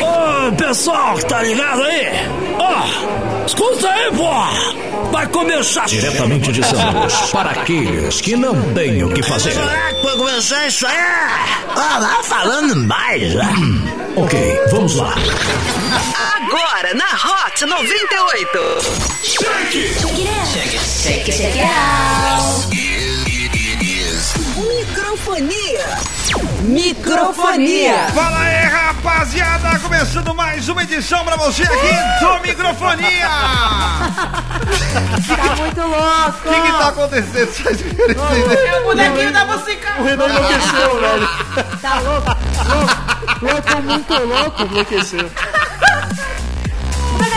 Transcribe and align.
Ô, 0.00 0.52
pessoal 0.56 1.16
que 1.16 1.26
tá 1.26 1.42
ligado 1.42 1.82
aí? 1.82 2.06
Ó, 2.58 3.46
escuta 3.46 3.88
aí, 3.88 4.10
pô! 4.12 4.30
Vai 5.10 5.26
começar... 5.26 5.86
Diretamente 5.86 6.52
de 6.52 6.64
Santos, 6.64 7.30
para 7.32 7.50
aqueles 7.50 8.20
que 8.20 8.36
não 8.36 8.72
têm 8.74 9.02
o 9.02 9.12
que 9.12 9.22
fazer. 9.24 9.52
Será 9.52 9.92
que 9.92 10.02
vai 10.04 10.16
começar 10.16 10.68
isso 10.68 10.86
aí? 10.86 10.96
Ah, 11.76 11.98
vai 12.00 12.22
falando 12.22 12.76
mais, 12.86 13.34
né? 13.34 13.52
Ok, 14.16 14.60
vamos 14.70 14.94
lá. 14.96 15.14
Agora 16.36 16.94
na 16.94 17.06
Hot 17.06 17.64
98. 17.64 18.58
Check 21.02 21.28
it 21.28 21.60
out. 21.60 22.39
Microfonia. 25.40 25.98
Microfonia. 26.62 28.06
Fala 28.14 28.40
aí, 28.40 28.64
rapaziada! 28.66 29.78
Começando 29.78 30.34
mais 30.34 30.68
uma 30.68 30.82
edição 30.82 31.24
pra 31.24 31.36
você 31.36 31.62
aqui 31.62 32.20
do 32.20 32.40
Microfonia! 32.40 33.28
Tá 35.26 35.56
muito 35.56 35.80
louco. 35.80 36.48
O 36.48 36.52
que 36.52 36.60
que 36.60 36.72
tá 36.72 36.88
acontecendo? 36.88 37.52
Vocês 37.52 37.80
o 37.80 38.82
bonequinho 38.84 39.32
da 39.32 39.44
música. 39.44 39.94
O 39.98 40.02
Renan 40.04 40.26
enlouqueceu, 40.28 41.00
velho. 41.00 41.28
Tá 41.80 42.00
louco? 42.00 42.36
Louco, 43.42 43.82
muito 43.82 44.12
louco, 44.26 44.62
enlouqueceu. 44.62 45.30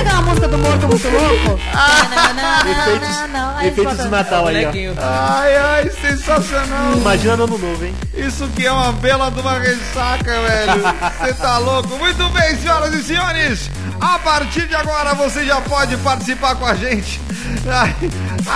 Aquela 0.03 0.21
música 0.21 0.47
do 0.47 0.57
morto 0.57 0.87
muito 0.87 1.07
louco? 1.09 1.59
Não, 1.73 2.09
não, 2.09 2.33
não, 2.33 2.71
Efeitos, 2.71 3.09
não, 3.09 3.27
não. 3.27 3.57
Aí 3.57 3.67
efeitos 3.69 3.97
de 3.97 4.07
Natal 4.09 4.47
aí, 4.47 4.65
ó. 4.65 4.71
Ai, 5.01 5.55
ai, 5.55 5.89
sensacional! 5.89 6.93
Imagina 6.97 7.37
no 7.37 7.43
ano 7.45 7.57
novo, 7.57 7.85
hein? 7.85 7.95
Isso 8.13 8.47
que 8.49 8.65
é 8.65 8.71
uma 8.71 8.91
bela 8.93 9.29
de 9.31 9.39
uma 9.39 9.59
ressaca, 9.59 10.41
velho! 10.41 10.81
Você 11.19 11.33
tá 11.33 11.57
louco? 11.57 11.97
Muito 11.97 12.29
bem, 12.29 12.55
senhoras 12.57 12.93
e 12.93 13.03
senhores! 13.03 13.69
A 14.03 14.19
partir 14.19 14.67
de 14.67 14.75
agora 14.75 15.13
você 15.13 15.45
já 15.45 15.61
pode 15.61 15.95
participar 15.97 16.55
com 16.55 16.65
a 16.65 16.75
gente 16.75 17.21
ai, 17.69 17.95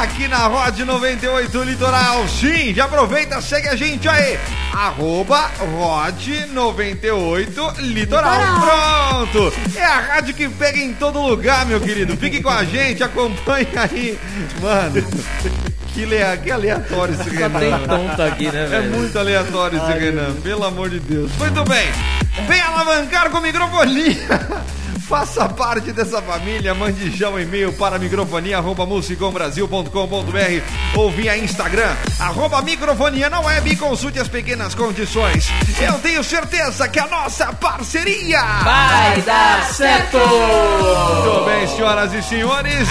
aqui 0.02 0.28
na 0.28 0.40
Rod 0.48 0.78
98 0.80 1.64
Litoral. 1.64 2.28
Sim, 2.28 2.74
já 2.74 2.86
aproveita, 2.86 3.40
segue 3.42 3.70
a 3.70 3.76
gente 3.76 4.08
aí. 4.10 4.38
Arroba 4.74 5.50
Rod 5.74 6.28
98 6.52 7.74
Litoral. 7.80 8.60
Pronto! 8.60 9.54
É 9.76 9.84
a 9.86 10.00
rádio 10.00 10.34
que 10.36 10.50
pega 10.50 10.80
em 10.80 10.94
todo 10.94 11.22
lugar, 11.22 11.66
meu 11.66 11.80
querido. 11.80 12.18
Fique 12.18 12.42
com 12.42 12.50
a 12.50 12.64
gente, 12.66 13.02
acompanhe 13.04 13.68
aí. 13.76 14.20
Mano, 14.62 15.02
que, 15.94 16.06
lea- 16.06 16.36
que 16.38 16.52
aleatório 16.52 17.14
esse 17.20 17.30
Tá 17.38 17.48
bem 17.50 17.72
Renan. 17.72 17.88
tonto 17.88 18.22
aqui, 18.22 18.52
né, 18.52 18.64
É 18.64 18.68
velho? 18.68 18.92
muito 18.94 19.18
aleatório 19.18 19.78
esse 19.82 20.00
Renan, 20.00 20.34
pelo 20.44 20.66
amor 20.66 20.90
de 20.90 21.00
Deus. 21.00 21.32
Muito 21.38 21.64
bem, 21.64 21.88
vem 22.48 22.60
alavancar 22.62 23.30
com 23.30 23.40
microfonia. 23.40 24.18
Faça 25.08 25.48
parte 25.48 25.94
dessa 25.94 26.22
família, 26.22 26.76
mande 26.76 27.16
já 27.16 27.30
um 27.30 27.40
e-mail 27.40 27.72
para 27.72 27.98
microfonia.musicombrasil.com.br 27.98 30.98
ou 30.98 31.10
via 31.10 31.38
Instagram, 31.38 31.96
arroba 32.20 32.62
microfonia 32.62 33.30
na 33.30 33.40
web 33.40 33.72
e 33.72 33.76
consulte 33.78 34.20
as 34.20 34.28
pequenas 34.28 34.76
condições. 34.76 35.48
Eu 35.80 35.98
tenho 36.00 36.22
certeza 36.26 36.90
que 36.90 37.00
a 37.00 37.08
nossa 37.08 37.54
parceria 37.54 38.42
Vai 38.42 39.22
dar 39.22 39.64
certo! 39.72 40.18
Muito 40.18 41.46
bem, 41.46 41.66
senhoras 41.68 42.14
e 42.14 42.22
senhores. 42.22 42.90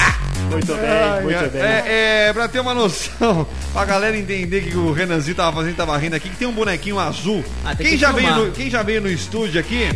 Muito 0.51 0.75
bem, 0.75 0.91
Ai, 0.91 1.21
muito 1.23 1.51
bem. 1.53 1.63
É, 1.63 2.27
é, 2.29 2.33
pra 2.33 2.49
ter 2.49 2.61
uma 2.61 2.73
noção, 2.75 3.47
pra 3.73 3.85
galera 3.85 4.17
entender 4.17 4.63
que 4.63 4.77
o 4.77 4.93
Renanzinho 4.93 5.37
tava 5.37 5.57
fazendo, 5.57 5.77
tava 5.77 5.97
rindo 5.99 6.17
aqui, 6.17 6.29
que 6.29 6.37
tem 6.37 6.47
um 6.49 6.53
bonequinho 6.53 6.99
azul. 6.99 7.45
Ah, 7.65 7.75
quem, 7.75 7.87
que 7.91 7.97
já 7.97 8.13
veio 8.13 8.35
no, 8.35 8.51
quem 8.53 8.71
já 8.71 8.83
veio 8.83 9.01
no 9.01 9.09
estúdio 9.11 9.61
aqui, 9.61 9.89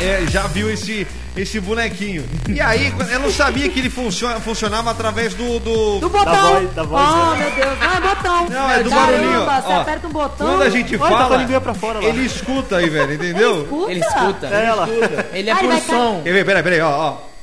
é, 0.00 0.24
já 0.30 0.42
viu 0.46 0.70
esse, 0.70 1.06
esse 1.36 1.60
bonequinho. 1.60 2.24
E 2.48 2.60
aí, 2.60 2.92
eu 3.10 3.20
não 3.20 3.30
sabia 3.30 3.68
que 3.68 3.78
ele 3.80 3.90
funciona, 3.90 4.40
funcionava 4.40 4.90
através 4.90 5.34
do. 5.34 5.58
do- 5.58 5.98
Do 5.98 6.08
botão. 6.08 6.24
Da 6.24 6.50
voz- 6.50 6.74
da 6.74 6.82
voz, 6.84 7.08
oh, 7.08 7.30
né? 7.34 7.38
meu 7.38 7.50
Deus. 7.64 7.78
Não, 7.80 7.92
é 7.92 8.00
botão. 8.00 8.48
Não, 8.48 8.70
é 8.70 8.82
do 8.82 8.90
Caramba, 8.90 9.06
barulhinho. 9.12 9.40
Você 9.44 9.72
Ó, 9.72 9.80
aperta 9.80 10.06
um 10.06 10.10
botão. 10.10 10.46
Quando 10.46 10.62
a 10.62 10.70
gente 10.70 10.96
Olha, 10.96 11.10
tá 11.16 11.22
fala, 11.24 11.36
linguinha 11.36 11.60
pra 11.60 11.74
fora 11.74 12.04
ele 12.04 12.24
escuta 12.24 12.76
aí, 12.76 12.88
velho, 12.88 13.12
entendeu? 13.14 13.62
Escuta. 13.62 13.90
Ele 13.90 14.00
escuta. 14.00 14.46
É 14.46 14.64
ela. 14.66 14.88
Ele 15.32 15.50
é 15.50 15.52
Ah, 15.52 15.64
ele 15.64 15.72
por 15.74 15.82
som. 15.82 16.20
Peraí, 16.22 16.62
peraí, 16.62 16.80
ó, 16.80 16.90
ó. 16.90 17.33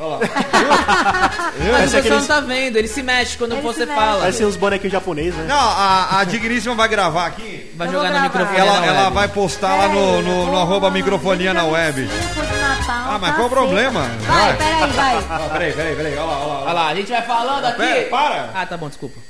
Olha 0.00 0.16
lá. 0.16 1.50
Viu? 1.60 1.72
Mas 1.72 1.94
a 1.94 1.98
é 1.98 2.00
pessoa 2.00 2.00
aquele- 2.00 2.14
não 2.16 2.26
tá 2.26 2.40
vendo, 2.40 2.76
ele 2.76 2.88
se 2.88 3.02
mexe 3.02 3.36
quando 3.36 3.52
Ele 3.52 3.60
você 3.60 3.86
fala. 3.86 4.20
Parece 4.20 4.44
uns 4.44 4.56
bonequinhos 4.56 4.92
japoneses, 4.92 5.34
né? 5.34 5.44
Não, 5.48 5.58
a, 5.58 6.20
a 6.20 6.24
Digníssima 6.24 6.74
vai 6.74 6.88
gravar 6.88 7.26
aqui. 7.26 7.70
Vai 7.76 7.88
Eu 7.88 7.92
jogar 7.92 8.10
no 8.12 8.20
microfone. 8.20 8.58
Ela, 8.58 8.86
ela 8.86 9.10
vai 9.10 9.28
postar 9.28 9.76
lá 9.76 9.88
no, 9.88 10.22
no, 10.22 10.46
no 10.46 10.58
arroba 10.58 10.90
microfonia 10.90 11.52
na 11.52 11.64
web. 11.64 12.08
Ah, 12.88 13.18
mas 13.20 13.34
qual 13.34 13.46
o 13.46 13.50
problema? 13.50 14.08
Vai, 14.20 14.52
Vai. 14.52 14.56
peraí, 14.56 14.90
vai. 14.92 15.16
Ó, 15.44 15.48
peraí, 15.50 15.72
peraí, 15.72 15.96
peraí. 15.96 16.12
Olha 16.16 16.24
lá, 16.24 16.38
olha 16.38 16.46
lá. 16.46 16.60
Olha 16.62 16.72
lá, 16.72 16.86
a 16.88 16.94
gente 16.94 17.10
vai 17.10 17.22
falando 17.22 17.64
aqui. 17.66 17.76
Pera, 17.78 18.08
para. 18.08 18.50
Ah, 18.54 18.66
tá 18.66 18.76
bom, 18.76 18.88
desculpa. 18.88 19.20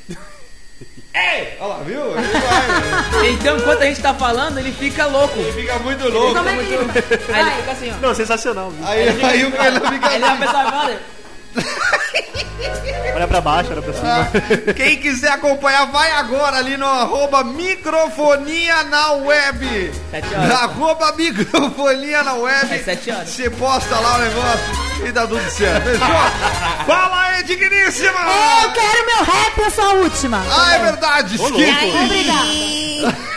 Olha 1.61 1.67
lá, 1.69 1.79
viu? 1.85 2.01
Ele 2.17 2.27
vai. 2.29 3.31
Então, 3.31 3.57
enquanto 3.59 3.83
a 3.83 3.87
gente 3.87 4.01
tá 4.01 4.15
falando, 4.15 4.59
ele 4.59 4.73
fica 4.73 5.07
louco. 5.07 5.39
Ele 5.39 5.53
fica 5.53 5.79
muito 5.81 6.09
louco. 6.09 6.39
É 6.39 6.43
que... 6.65 7.33
Aí 7.33 7.41
ele 7.43 7.51
fica 7.57 7.73
assim, 7.73 7.93
ó. 7.93 8.07
Não, 8.07 8.15
sensacional. 8.15 8.71
viu? 8.71 8.87
Aí, 8.87 9.09
aí 9.25 9.45
o 9.45 9.51
Renan 9.51 9.81
Aí 9.85 9.93
fica 9.95 10.13
ele 10.13 10.21
vai 10.21 10.31
assim. 10.31 10.41
pensar, 10.41 10.85
olha, 10.85 11.01
Olha 13.15 13.29
pra 13.29 13.41
baixo, 13.41 13.71
olha 13.73 13.83
pra 13.83 13.93
cima. 13.93 14.29
Quem 14.75 14.97
quiser 14.97 15.33
acompanhar, 15.33 15.87
vai 15.91 16.11
agora 16.13 16.57
ali 16.57 16.77
no 16.79 16.87
arroba 16.87 17.45
microfonia 17.45 18.85
na 18.85 19.13
web. 19.13 19.93
Sete 20.11 20.35
horas. 20.35 20.51
Arroba 20.53 21.13
microfonia 21.13 22.23
na 22.23 22.35
web. 22.35 22.75
É 22.75 22.79
sete 22.79 23.11
horas. 23.11 23.29
Você 23.29 23.51
posta 23.51 23.99
lá 23.99 24.17
o 24.17 24.19
negócio 24.21 25.07
e 25.07 25.13
dá 25.13 25.27
tudo 25.27 25.51
certo. 25.51 25.85
Fechou? 25.85 26.87
Fala 26.87 27.21
aí, 27.27 27.43
digníssima! 27.45 28.21
Eu 28.63 28.73
quero 28.73 29.07
meu 29.07 29.25
rap, 29.25 29.59
eu 29.59 29.71
sou 29.71 29.85
a 29.85 29.93
última. 29.95 30.43
Ah, 30.51 30.75
é 30.75 30.79
verdade. 30.79 31.35
esqueci. 31.35 31.97
Obrigada. 32.05 32.49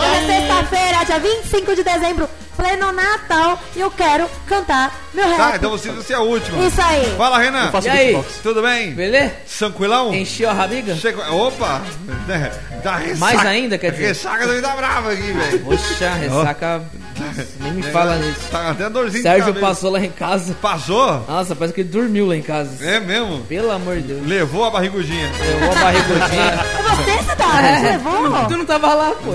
Hoje 0.00 0.14
é 0.14 0.26
sexta-feira, 0.26 1.04
dia 1.04 1.18
25 1.18 1.76
de 1.76 1.84
dezembro, 1.84 2.28
pleno 2.60 2.92
Natal, 2.92 3.58
e 3.74 3.80
eu 3.80 3.90
quero 3.90 4.28
cantar 4.46 4.94
meu 5.14 5.26
rap. 5.26 5.36
Tá, 5.38 5.52
então 5.56 5.70
você, 5.70 5.90
você 5.90 6.12
é 6.12 6.16
a 6.16 6.20
última. 6.20 6.62
Isso 6.64 6.80
aí. 6.80 7.14
Fala, 7.16 7.38
Renan. 7.38 7.70
E 7.82 7.88
aí? 7.88 8.06
beatbox. 8.12 8.40
Tudo 8.42 8.62
bem? 8.62 8.92
beleza? 8.92 9.32
Tranquilão? 9.58 10.14
Encheu 10.14 10.50
a 10.50 10.52
rabiga? 10.52 10.94
Chega- 10.96 11.30
Opa! 11.32 11.80
Dá 12.84 12.96
ressaca. 12.96 13.18
Mais 13.18 13.46
ainda, 13.46 13.76
quer 13.78 13.92
dizer? 13.92 14.06
Ressaca 14.08 14.46
também 14.46 14.62
tá 14.62 14.74
brava 14.76 15.12
aqui, 15.12 15.32
velho. 15.32 15.58
Poxa, 15.60 16.10
ressaca. 16.14 16.82
Nossa, 17.18 17.48
nem 17.60 17.72
me 17.72 17.82
fala 17.82 18.16
nisso. 18.16 18.40
Tá 18.50 18.70
até 18.70 18.88
dorzinho 18.88 19.22
Sérgio 19.22 19.54
passou 19.54 19.90
lá 19.90 20.00
em 20.00 20.10
casa. 20.10 20.54
Passou? 20.62 21.24
Nossa, 21.28 21.54
parece 21.54 21.74
que 21.74 21.80
ele 21.82 21.90
dormiu 21.90 22.26
lá 22.26 22.36
em 22.36 22.42
casa. 22.42 22.82
É 22.84 22.98
mesmo? 23.00 23.40
Pelo 23.44 23.70
amor 23.70 23.96
de 23.96 24.02
Deus. 24.02 24.26
Levou 24.26 24.64
a 24.64 24.70
barrigudinha. 24.70 25.30
Levou 25.38 25.72
a 25.72 25.80
barrigudinha. 25.80 26.42
É 26.42 26.82
você, 27.20 27.30
Cidade? 27.30 27.80
Você 27.80 27.86
levou? 27.90 28.46
tu 28.48 28.56
não 28.56 28.64
tava 28.64 28.94
lá, 28.94 29.12
pô. 29.22 29.32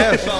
É, 0.00 0.18
só 0.18 0.32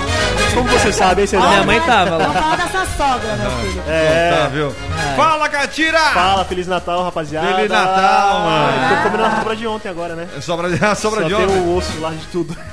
Como 0.54 0.68
você 0.68 0.92
sabe, 0.92 1.22
é 1.24 1.26
Minha 1.36 1.62
mãe 1.64 1.80
tava 1.80 2.18
Vamos 2.18 2.34
lá. 2.34 2.42
falar 2.42 2.56
da 2.56 2.66
sua 2.68 2.86
sogra, 2.86 3.36
meu 3.36 3.50
filho. 3.50 3.82
É. 3.88 4.32
tá, 4.42 4.48
viu? 4.48 4.74
Fala, 5.16 5.48
Catira! 5.48 5.98
Fala, 5.98 6.44
Feliz 6.44 6.66
Natal, 6.66 7.04
rapaziada. 7.04 7.54
Feliz 7.54 7.70
Natal, 7.70 8.40
mano. 8.40 8.88
Tô 8.88 9.02
comendo 9.10 9.24
a 9.24 9.36
sobra 9.38 9.56
de 9.56 9.66
ontem 9.66 9.88
agora, 9.88 10.14
né? 10.14 10.28
Sobra, 10.40 10.68
sobra 10.96 11.22
Só 11.22 11.28
de 11.28 11.34
tem 11.34 11.44
ontem. 11.44 11.58
o 11.60 11.76
osso 11.76 12.00
lá 12.00 12.10
de 12.10 12.26
tudo. 12.26 12.56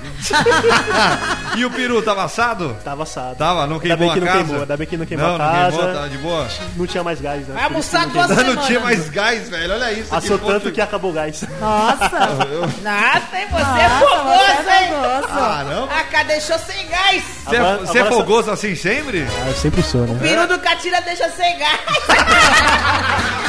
E 1.56 1.64
o 1.64 1.72
peru 1.72 2.02
tava 2.02 2.24
assado? 2.26 2.76
Tava 2.84 3.04
assado. 3.04 3.36
Tava, 3.38 3.66
não 3.66 3.76
Ainda 3.80 3.96
queimou 3.96 3.98
bem 3.98 4.12
que 4.12 4.18
a 4.18 4.20
não 4.20 4.28
casa? 4.28 4.38
queimou, 4.44 4.62
ainda 4.62 4.78
bem 4.78 4.88
que 4.88 4.98
não 4.98 5.06
queimou 5.06 5.28
Não, 5.28 5.36
a 5.36 5.38
não 5.38 5.46
casa. 5.46 5.78
queimou, 5.78 5.94
tá 6.02 6.08
de 6.08 6.18
boa. 6.18 6.48
Não 6.76 6.88
tinha 6.88 7.04
mais 7.04 7.22
gás, 7.22 7.48
né? 7.48 7.54
Vai 7.54 7.70
Por 7.70 7.80
isso 7.80 7.90
que 7.90 7.96
almoçar 7.96 8.08
não 8.08 8.14
duas 8.28 8.38
queimou. 8.38 8.56
Não 8.56 8.64
tinha 8.68 8.80
mais 8.82 9.10
gás, 9.10 9.50
velho. 9.50 9.74
Olha 9.74 9.92
isso. 9.94 10.14
Assou 10.16 10.38
ponto- 10.38 10.52
tanto 10.52 10.72
que 10.74 10.82
acabou 10.82 11.12
o 11.12 11.14
gás. 11.14 11.46
Nossa. 11.62 12.10
Nada, 12.84 13.22
hein? 13.34 13.48
Você 13.50 13.64
Nossa, 13.64 13.80
é 13.80 13.90
fogoso, 13.90 14.64
você 14.64 14.70
é 14.70 14.84
hein? 14.84 14.90
fogoso. 14.90 15.28
Ah, 15.40 15.64
não? 15.70 15.84
A 15.86 16.04
cara 16.04 16.24
deixou 16.26 16.60
sem 16.60 16.88
gás. 16.88 17.24
Você 17.46 17.55
é, 17.56 17.78
você 17.78 18.00
é 18.00 18.06
fogoso 18.06 18.52
assim 18.52 18.76
sempre? 18.76 19.26
Ah, 19.44 19.48
eu 19.50 19.56
sempre 19.56 19.82
sou, 19.82 20.02
né? 20.02 20.20
Peru 20.22 20.48
do 20.48 20.60
Catira 20.60 21.02
deixa 21.02 21.28
gás. 21.28 21.80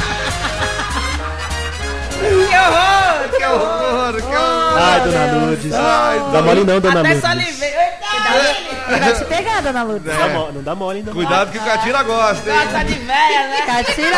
que 2.17 2.57
horror! 2.57 3.29
Que 3.37 3.45
horror, 3.45 4.15
que 4.15 4.35
horror. 4.35 4.77
Ai, 4.77 5.01
dona 5.01 5.31
Lourdes. 5.45 5.73
Ai, 5.73 6.19
Dá 6.31 6.41
mole 6.41 6.63
não, 6.63 6.79
dona 6.79 6.99
Até 6.99 7.09
Lourdes. 7.09 7.21
salivei. 7.21 7.69
Eita, 7.69 8.66
Ele 8.89 8.99
vai 8.99 9.13
te 9.13 9.25
pegar, 9.25 9.61
dona 9.61 9.83
Lourdes. 9.83 10.05
Não 10.13 10.17
dá 10.19 10.27
mo- 10.29 10.51
Não 10.51 10.63
dá 10.63 10.75
mole 10.75 10.97
ainda. 10.99 11.11
Cuidado 11.11 11.51
que 11.51 11.57
o 11.57 11.61
Catira 11.61 12.03
gosta, 12.03 12.49
hein? 12.49 12.57
gosta 12.63 12.83
de 12.85 12.93
velha, 12.93 13.47
né? 13.49 13.61
Catira, 13.65 14.17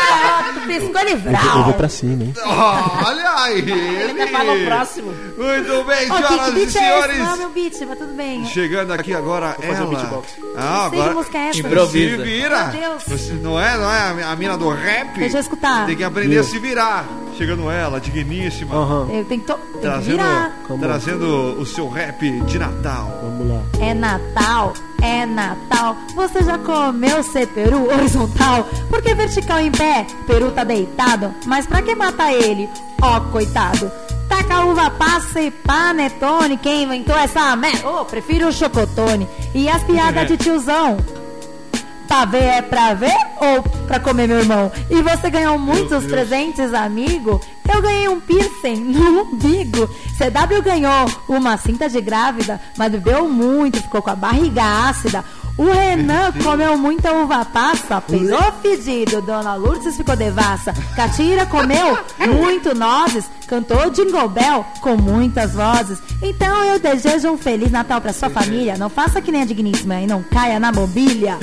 tu 0.53 0.59
piscou 0.67 1.05
de 1.05 1.11
Eu 1.11 1.17
vral. 1.19 1.63
vou 1.63 1.73
pra 1.73 1.89
cima, 1.89 2.23
hein? 2.23 2.33
Olha 3.05 3.43
aí, 3.43 3.59
Ele 3.59 4.11
até 4.21 4.27
falou 4.31 4.55
próximo. 4.65 5.11
Muito 5.37 5.83
bem, 5.85 6.11
Ô, 6.11 6.15
que, 6.15 6.23
que 6.23 6.27
senhoras 6.29 6.55
e 6.57 6.63
é 6.63 6.67
senhores. 6.69 7.17
Não, 7.19 7.37
meu 7.37 7.49
beat, 7.49 7.73
mas 7.87 7.97
tudo 7.97 8.13
bem. 8.13 8.45
Chegando 8.45 8.93
aqui 8.93 9.13
agora 9.13 9.55
ela. 9.61 9.85
beatbox. 9.87 10.27
Ah, 10.57 10.85
agora. 10.85 11.13
música 11.13 11.37
é 11.37 11.49
essa. 11.49 11.59
Improvisa. 11.59 12.17
Se 12.17 12.23
vira. 12.23 12.65
Meu 12.67 12.81
Deus. 12.81 13.03
Você 13.07 13.33
não 13.33 13.59
é, 13.59 13.77
não 13.77 13.91
é 13.91 14.23
a 14.23 14.35
mina 14.35 14.57
do 14.57 14.69
rap? 14.69 15.17
Deixa 15.17 15.37
eu 15.37 15.41
escutar. 15.41 15.85
Tem 15.85 15.95
que 15.95 16.03
aprender 16.03 16.37
a 16.39 16.43
se 16.43 16.59
virar. 16.59 17.05
Chegando 17.39 17.71
ela, 17.71 18.01
digníssima. 18.01 19.05
Tenho 19.07 19.25
que, 19.25 19.37
to... 19.39 19.53
tenho 19.53 19.73
que 19.73 19.79
Trazendo, 19.79 20.79
trazendo 20.81 21.61
o 21.61 21.65
seu 21.65 21.87
rap 21.87 22.29
de 22.29 22.59
Natal. 22.59 23.17
vamos 23.23 23.47
lá. 23.47 23.61
É 23.79 23.93
Natal, 23.93 24.73
é 25.01 25.25
Natal. 25.25 25.95
Você 26.15 26.43
já 26.43 26.57
comeu 26.57 27.23
ser 27.23 27.47
peru 27.47 27.89
horizontal? 27.89 28.67
Porque 28.89 29.15
vertical 29.15 29.57
em 29.61 29.71
pé, 29.71 30.05
peru 30.27 30.51
tá 30.51 30.65
deitado. 30.65 31.33
Mas 31.45 31.65
pra 31.65 31.81
que 31.81 31.95
matar 31.95 32.33
ele? 32.33 32.69
Ó, 33.01 33.21
coitado. 33.31 33.89
Taca 34.27 34.65
uva 34.65 34.89
passa 34.91 35.39
e 35.39 35.49
panetone. 35.49 36.57
Quem 36.57 36.83
inventou 36.83 37.15
essa 37.15 37.55
merda? 37.55 37.87
Oh, 37.87 38.03
prefiro 38.03 38.49
o 38.49 38.51
chocotone. 38.51 39.25
E 39.55 39.69
as 39.69 39.81
piadas 39.83 40.27
de 40.27 40.35
tiozão? 40.35 40.97
Pra 42.09 42.25
ver 42.25 42.43
é 42.43 42.61
pra 42.63 42.95
ver 42.95 43.15
ou 43.39 43.61
pra 43.85 43.99
comer, 43.99 44.27
meu 44.27 44.39
irmão? 44.39 44.71
E 44.89 44.99
você 44.99 45.29
ganhou 45.29 45.59
muitos 45.59 46.05
presentes, 46.05 46.73
amigo? 46.73 47.39
Eu 47.71 47.83
ganhei 47.83 48.09
um 48.09 48.19
piercing 48.19 48.77
no 48.77 49.21
umbigo. 49.21 49.87
CW 50.17 50.61
ganhou 50.63 51.05
uma 51.27 51.55
cinta 51.55 51.87
de 51.87 52.01
grávida, 52.01 52.59
mas 52.75 52.91
bebeu 52.91 53.29
muito, 53.29 53.79
ficou 53.79 54.01
com 54.01 54.09
a 54.09 54.15
barriga 54.15 54.89
ácida. 54.89 55.23
O 55.59 55.69
Renan 55.73 56.31
comeu 56.41 56.77
muita 56.77 57.11
uva 57.11 57.43
passa, 57.43 57.99
pesou 57.99 58.41
fedido. 58.61 59.21
Dona 59.21 59.55
Lourdes 59.55 59.97
ficou 59.97 60.15
devassa. 60.15 60.73
Catira 60.95 61.45
comeu 61.45 61.99
muito 62.29 62.73
nozes, 62.73 63.25
cantou 63.45 63.89
Jingle 63.89 64.29
Bell 64.29 64.65
com 64.79 64.95
muitas 64.95 65.51
vozes. 65.51 65.99
Então 66.21 66.63
eu 66.63 66.79
desejo 66.79 67.31
um 67.31 67.37
Feliz 67.37 67.69
Natal 67.71 67.99
pra 67.99 68.13
sua 68.13 68.29
família. 68.29 68.77
Não 68.77 68.89
faça 68.89 69.21
que 69.21 69.33
nem 69.33 69.41
a 69.41 69.45
digníssima 69.45 69.99
e 69.99 70.07
não 70.07 70.23
caia 70.23 70.61
na 70.61 70.71
mobília. 70.71 71.37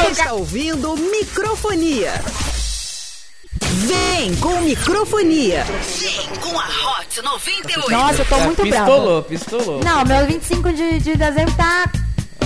Você 0.00 0.12
está 0.12 0.32
ouvindo 0.32 0.96
microfonia. 0.96 2.12
Vem 3.86 4.34
com 4.36 4.60
microfonia. 4.60 5.64
Vem 5.64 6.28
com 6.40 6.58
a 6.58 6.64
Hot 6.64 7.22
98. 7.22 7.90
Nossa, 7.90 8.22
eu 8.22 8.26
tô 8.26 8.36
muito 8.38 8.66
brava. 8.66 8.84
pistolou, 8.86 9.22
pistolou. 9.22 9.80
Não, 9.84 10.04
meu 10.04 10.26
25 10.26 10.72
de, 10.72 10.98
de 11.00 11.16
dezembro 11.16 11.54
tá. 11.54 11.84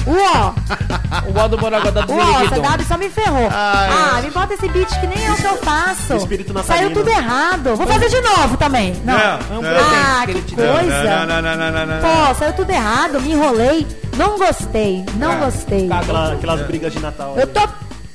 Uó! 0.07 0.55
O 1.35 1.39
Aldo 1.41 1.57
Borogodó 1.57 2.03
do 2.03 2.13
Uó, 2.13 2.25
Ziriguidon. 2.39 2.63
CW 2.63 2.85
só 2.87 2.97
me 2.99 3.09
ferrou. 3.09 3.49
Ah, 3.51 4.21
me 4.23 4.31
bota 4.31 4.55
esse 4.55 4.69
beat 4.69 4.89
que 5.01 5.07
nem 5.07 5.27
é 5.27 5.33
o 5.33 5.37
que 5.37 5.45
eu 5.45 5.57
faço. 5.59 6.15
Espírito 6.17 6.53
natalino. 6.53 6.87
Saiu 6.87 6.95
tudo 6.95 7.09
errado. 7.09 7.77
Vou 7.77 7.87
fazer 7.87 8.09
de 8.09 8.21
novo 8.21 8.57
também. 8.57 8.95
Não. 9.05 9.15
Não, 9.15 9.23
É 9.23 9.59
um 9.59 9.63
não. 9.63 9.71
presente 9.71 9.95
Ah, 9.95 10.27
que. 10.27 10.33
Não, 10.57 10.75
coisa. 10.75 11.27
não, 11.27 11.43
não, 11.43 11.57
não, 11.57 11.73
não, 11.73 11.87
não. 11.87 12.01
Pô, 12.01 12.35
saiu 12.35 12.53
tudo 12.55 12.71
errado, 12.71 13.21
me 13.21 13.33
enrolei. 13.33 13.87
Não 14.17 14.39
gostei, 14.39 15.05
não 15.17 15.33
Ah. 15.33 15.37
gostei. 15.37 15.91
Aquela- 15.91 16.33
aquelas 16.35 16.61
brigas 16.67 16.93
de 16.93 17.01
Natal. 17.01 17.35
Eu 17.39 17.47
tô 17.47 17.61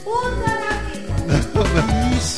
puta 0.04 0.73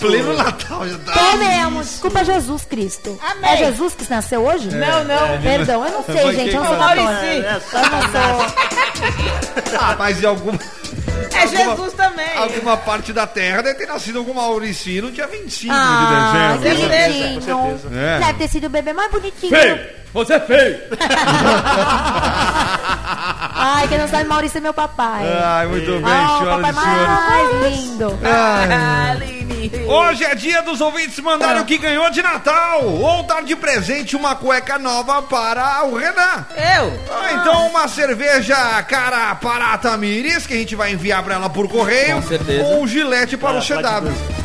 Pleno 0.08 0.34
Natal 0.38 0.88
já 0.88 0.98
tá. 1.00 1.12
Tô 1.14 1.38
mesmo. 1.38 1.82
Desculpa 1.84 2.24
Jesus 2.24 2.64
Cristo. 2.66 3.20
Amém. 3.32 3.52
É 3.52 3.58
Jesus 3.58 3.94
que 3.96 4.10
nasceu 4.10 4.46
hoje? 4.46 4.70
Não, 4.70 5.04
não. 5.04 5.42
Perdão, 5.42 5.86
eu 5.86 5.92
não 5.92 6.04
sei, 6.04 6.34
gente. 6.36 6.56
Eu 6.56 6.62
não 6.64 6.68
sou 6.70 6.78
católica. 6.78 7.12
É, 7.26 7.62
Eu 7.74 7.90
não 7.90 8.02
sou. 8.02 8.66
Ah, 9.78 9.96
mas 10.00 10.24
em 10.24 10.26
alguma, 10.26 10.58
É 11.34 11.48
Jesus 11.48 11.94
também. 11.94 12.38
alguma 12.38 12.78
parte 12.78 13.12
da 13.12 13.28
terra 13.28 13.62
deve 13.62 13.76
ter 13.80 13.88
nascido 13.88 14.20
algum 14.20 14.34
no 15.02 15.12
dia 15.12 15.28
25 15.28 15.74
Ah, 15.76 16.56
de 16.58 16.64
dezembro. 16.64 16.90
certeza, 16.90 17.28
bonitinho. 17.28 17.58
com 17.58 17.70
certeza. 17.78 18.00
É. 18.00 18.20
Deve 18.20 18.34
ter 18.34 18.48
sido 18.48 18.68
o 18.68 18.70
bebê 18.70 18.94
mais 18.94 19.12
bonitinho. 19.12 19.52
Você 20.14 20.34
é 20.34 20.40
feio. 20.40 20.80
Ai, 23.58 23.88
quem 23.88 23.98
não 23.98 24.08
sabe, 24.08 24.24
Maurício 24.26 24.58
é 24.58 24.62
meu 24.62 24.74
papai. 24.74 25.26
Ai, 25.44 25.68
muito 25.68 25.92
bem, 25.92 26.04
Ah, 26.06 26.36
o 26.36 26.40
senhoras 26.40 26.76
papai 26.76 26.94
e 26.94 26.96
senhores. 26.96 27.20
mais 27.30 27.74
lindo. 27.76 28.20
Ah, 28.26 29.12
Aline. 29.12 29.45
Hoje 29.88 30.24
é 30.24 30.36
dia 30.36 30.62
dos 30.62 30.82
ouvintes 30.82 31.20
mandarem 31.20 31.62
o 31.62 31.66
que 31.66 31.78
ganhou 31.78 32.10
de 32.10 32.22
Natal. 32.22 32.84
Ou 32.86 33.24
dar 33.24 33.44
de 33.44 33.56
presente 33.56 34.16
uma 34.16 34.36
cueca 34.36 34.78
nova 34.78 35.22
para 35.24 35.84
o 35.86 35.96
Renan. 35.96 36.46
Eu? 36.56 37.00
Ah, 37.12 37.34
então 37.34 37.68
uma 37.68 37.88
cerveja 37.88 38.56
cara 38.84 39.34
para 39.36 39.74
a 39.74 39.78
Tamires, 39.78 40.46
que 40.48 40.54
a 40.54 40.58
gente 40.58 40.76
vai 40.76 40.92
enviar 40.92 41.24
para 41.24 41.36
ela 41.36 41.50
por 41.50 41.68
correio. 41.68 42.16
Com 42.22 42.28
certeza. 42.28 42.64
Ou 42.64 42.82
um 42.84 42.88
gilete 42.88 43.38
para 43.38 43.58
Ah, 43.58 43.60
o 43.60 43.66
CW. 43.66 44.36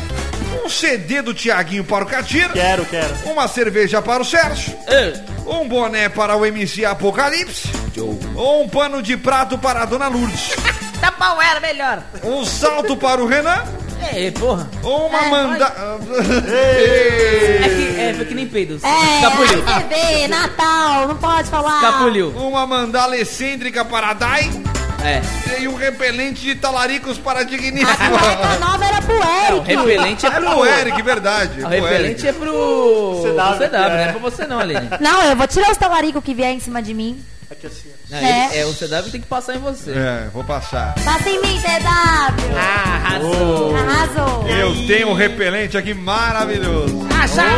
Um 0.63 0.69
CD 0.69 1.21
do 1.21 1.33
Tiaguinho 1.33 1.83
para 1.83 2.03
o 2.03 2.07
Catira. 2.07 2.49
Quero, 2.49 2.85
quero. 2.85 3.13
Uma 3.25 3.47
cerveja 3.47 4.01
para 4.01 4.21
o 4.21 4.25
Sérgio. 4.25 4.77
Eu. 4.87 5.51
Um 5.59 5.67
boné 5.67 6.07
para 6.09 6.35
o 6.35 6.45
MC 6.45 6.85
Apocalipse. 6.85 7.67
Ou 8.35 8.63
um 8.63 8.69
pano 8.69 9.01
de 9.01 9.17
prato 9.17 9.57
para 9.57 9.81
a 9.81 9.85
Dona 9.85 10.07
Lourdes. 10.07 10.51
Da 11.01 11.11
pau 11.11 11.41
era 11.41 11.59
melhor. 11.59 12.03
Um 12.23 12.45
salto 12.45 12.95
para 12.95 13.19
o 13.23 13.25
Renan. 13.25 13.63
É, 14.13 14.31
porra. 14.31 14.69
Ou 14.83 15.07
uma 15.07 15.19
É, 15.19 15.29
manda... 15.29 15.65
É 15.65 15.97
que, 17.69 17.99
é, 17.99 18.13
foi 18.15 18.25
que 18.25 18.33
nem 18.35 18.47
peidos. 18.47 18.83
É, 18.83 19.15
Escapuliu. 19.17 19.63
TV, 19.63 20.27
Natal, 20.27 21.07
não 21.07 21.15
pode 21.17 21.49
falar. 21.49 21.75
Escapuliu. 21.75 22.29
Uma 22.29 22.65
mandala 22.67 23.15
excêntrica 23.17 23.83
para 23.85 24.09
a 24.09 24.13
Dai. 24.13 24.49
É. 25.03 25.21
E 25.61 25.67
um 25.67 25.75
repelente 25.75 26.41
de 26.41 26.53
talaricos 26.55 27.17
para 27.17 27.39
a 27.39 27.41
A 27.41 27.45
cueca 27.47 28.59
nova 28.59 28.85
era 28.85 29.01
pro 29.01 29.15
É, 29.15 29.51
o 29.51 29.55
Eric. 29.57 29.75
repelente 29.75 30.25
é 30.25 30.29
É 30.29 30.31
pro... 30.31 30.45
pro 30.51 30.65
Eric, 30.65 31.01
verdade. 31.01 31.59
O 31.59 31.61
pro 31.61 31.69
repelente 31.69 32.25
Eric. 32.25 32.27
é 32.27 32.33
pro... 32.33 33.21
CW, 33.23 33.57
pro 33.57 33.67
CW, 33.67 33.71
não 33.71 33.79
é. 33.79 34.03
é 34.03 34.11
pra 34.11 34.19
você 34.21 34.45
não, 34.45 34.59
Aline. 34.59 34.89
Não, 34.99 35.23
eu 35.23 35.35
vou 35.35 35.47
tirar 35.47 35.71
os 35.71 35.77
talaricos 35.77 36.23
que 36.23 36.33
vier 36.35 36.51
em 36.51 36.59
cima 36.59 36.83
de 36.83 36.93
mim. 36.93 37.19
Assim. 37.67 37.89
ó. 37.89 37.91
Não, 38.11 38.17
É. 38.17 38.47
ele- 38.49 38.57
é, 38.59 38.65
o 38.65 38.73
CW 38.73 39.11
tem 39.11 39.21
que 39.21 39.27
passar 39.27 39.55
em 39.55 39.59
você. 39.59 39.91
É, 39.91 40.29
vou 40.33 40.43
passar. 40.43 40.95
Passa 41.03 41.29
em 41.29 41.39
mim, 41.41 41.59
CW. 41.61 42.57
Ah, 42.57 42.95
arrasou. 43.05 43.75
Arrasou. 43.75 44.47
Eu 44.49 44.87
tenho 44.87 45.09
um 45.09 45.13
repelente 45.13 45.77
aqui 45.77 45.93
maravilhoso. 45.93 47.07
Já. 47.33 47.43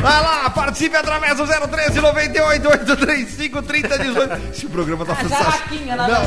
Vai 0.00 0.22
lá, 0.22 0.48
participe 0.50 0.94
através 0.96 1.36
do 1.36 1.46
013 1.46 2.00
98 2.00 2.68
835 2.68 3.62
3018. 3.62 4.40
Esse 4.52 4.66
programa 4.68 5.04
tá 5.04 5.16
jaraquinha 5.28 5.96
na 5.96 6.06
Não, 6.06 6.20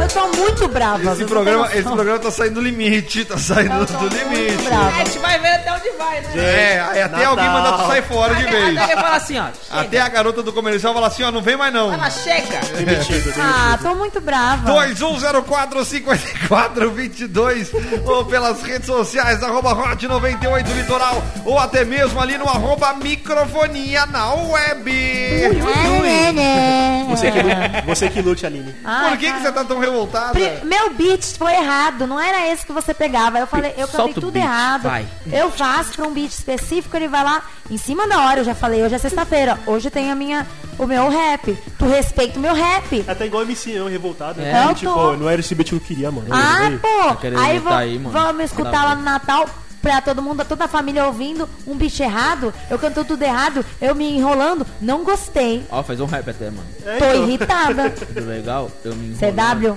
Eu 0.00 0.08
tô 0.08 0.28
muito 0.36 0.68
brava. 0.68 1.12
esse 1.12 1.24
programa, 1.24 1.68
esse 1.72 1.82
programa 1.82 2.18
tá 2.18 2.30
saindo 2.30 2.54
do 2.54 2.60
limite, 2.62 3.24
tá 3.24 3.36
saindo 3.38 3.84
do 3.86 4.08
limite. 4.08 4.62
brava. 4.64 4.88
A 4.88 4.92
gente 5.04 5.18
vai 5.18 5.38
ver 5.38 5.48
até 5.48 5.72
onde 5.72 5.90
vai, 5.98 6.20
né? 6.20 6.28
É, 6.36 6.80
aí 6.80 7.02
até 7.02 7.16
Natal. 7.16 7.30
alguém 7.30 7.48
mandar 7.48 7.72
tu 7.78 7.86
sair 7.86 8.02
fora 8.02 8.34
de 8.34 8.44
vez. 8.44 8.76
até 8.78 8.94
fala 8.96 9.16
assim, 9.16 9.38
ó. 9.38 9.44
Chega. 9.68 9.80
Até 9.80 10.00
a 10.00 10.08
garota 10.08 10.42
do 10.42 10.52
comercial 10.52 10.94
fala 10.94 11.06
assim, 11.08 11.22
ó, 11.22 11.30
não 11.30 11.42
vem 11.42 11.56
mais 11.56 11.72
não. 11.72 11.92
Ela 11.92 12.10
chega. 12.10 12.60
Demitido, 12.76 13.32
Ah, 13.38 13.76
demitido. 13.76 13.82
tô 13.82 13.94
muito 13.94 14.20
brava. 14.20 14.72
2104-5422 14.72 17.68
ou 18.06 18.24
pelas 18.24 18.62
redes 18.62 18.86
sociais, 18.86 19.42
arroba 19.42 19.72
Hot 19.72 20.06
98 20.06 20.70
Litoral 20.72 21.22
ou 21.44 21.58
até 21.58 21.84
mesmo 21.84 22.20
ali 22.20 22.38
no 22.38 22.48
arroba 22.48 22.94
microfonia 22.94 24.06
na 24.06 24.32
web. 24.34 24.90
É, 24.90 25.48
né, 25.52 26.32
né. 26.32 27.06
Você 27.10 27.30
que, 27.30 27.42
lu- 27.42 27.50
você 27.86 28.08
que 28.08 28.22
lute, 28.22 28.46
Aline. 28.46 28.74
Ai, 28.84 29.10
Por 29.10 29.18
que, 29.18 29.26
que 29.26 29.32
cara. 29.32 29.42
você 29.42 29.52
tá 29.52 29.64
tão 29.64 29.78
revoltada? 29.90 30.32
Pri- 30.32 30.64
Meu 30.64 30.90
beat 30.94 31.36
foi 31.36 31.52
errado, 31.54 32.06
não 32.06 32.18
era 32.20 32.46
esse 32.52 32.64
que 32.64 32.72
você 32.72 32.94
pegava. 32.94 33.38
Eu 33.38 33.46
falei, 33.46 33.74
eu 33.76 33.86
cantei 33.88 34.12
o 34.12 34.14
tudo 34.14 34.30
beat, 34.32 34.44
errado. 34.44 34.82
vai. 34.82 35.06
Eu 35.30 35.50
faço 35.50 35.92
pra 35.94 36.06
um 36.06 36.12
beat 36.12 36.30
específico, 36.30 36.96
ele 36.96 37.08
vai 37.08 37.22
lá 37.24 37.42
em 37.70 37.76
cima 37.76 38.06
da 38.08 38.20
hora. 38.26 38.40
Eu 38.40 38.44
já 38.44 38.54
falei, 38.54 38.82
hoje 38.82 38.94
é 38.94 38.98
sexta-feira, 38.98 39.58
hoje 39.66 39.90
tem 39.90 40.10
a 40.10 40.14
minha, 40.14 40.46
o 40.78 40.86
meu 40.86 41.08
rap. 41.08 41.56
Tu 41.78 41.84
respeita 41.86 42.38
o 42.38 42.42
meu 42.42 42.54
rap. 42.54 43.04
É 43.06 43.12
até 43.12 43.26
igual 43.26 43.42
MC, 43.42 43.70
eu 43.70 43.86
revoltado. 43.86 44.40
É. 44.40 44.44
né? 44.52 44.64
Eu 44.68 44.74
tipo, 44.74 44.92
tô. 44.92 45.16
não 45.16 45.28
era 45.28 45.40
esse 45.40 45.54
beat 45.54 45.68
que 45.70 45.74
eu 45.74 45.80
queria, 45.80 46.10
mano. 46.10 46.28
Ah, 46.30 46.58
Aí, 46.66 46.78
pô! 46.78 47.14
querendo 47.16 47.40
Aí, 47.40 47.58
vão- 47.58 47.72
aí, 47.76 47.98
mano. 47.98 48.10
vamos 48.10 48.44
escutar 48.44 48.84
lá 48.84 48.94
no 48.94 49.02
Natal. 49.02 49.46
Pra 49.82 50.00
todo 50.02 50.20
mundo, 50.20 50.44
toda 50.44 50.66
a 50.66 50.68
família 50.68 51.06
ouvindo, 51.06 51.48
um 51.66 51.74
beat 51.74 51.98
errado, 52.00 52.52
eu 52.68 52.78
canto 52.78 53.02
tudo 53.04 53.22
errado, 53.22 53.64
eu 53.80 53.94
me 53.94 54.10
enrolando, 54.14 54.66
não 54.80 55.02
gostei. 55.04 55.64
Ó, 55.70 55.82
faz 55.82 55.98
um 56.00 56.04
rap 56.06 56.28
até, 56.28 56.50
mano. 56.50 56.66
É, 56.84 56.98
Tô 56.98 57.04
então. 57.06 57.24
irritada. 57.28 57.90
Tudo 57.96 58.26
legal? 58.26 58.70
Eu 58.84 58.94
me 58.94 59.14
enrolando. 59.14 59.76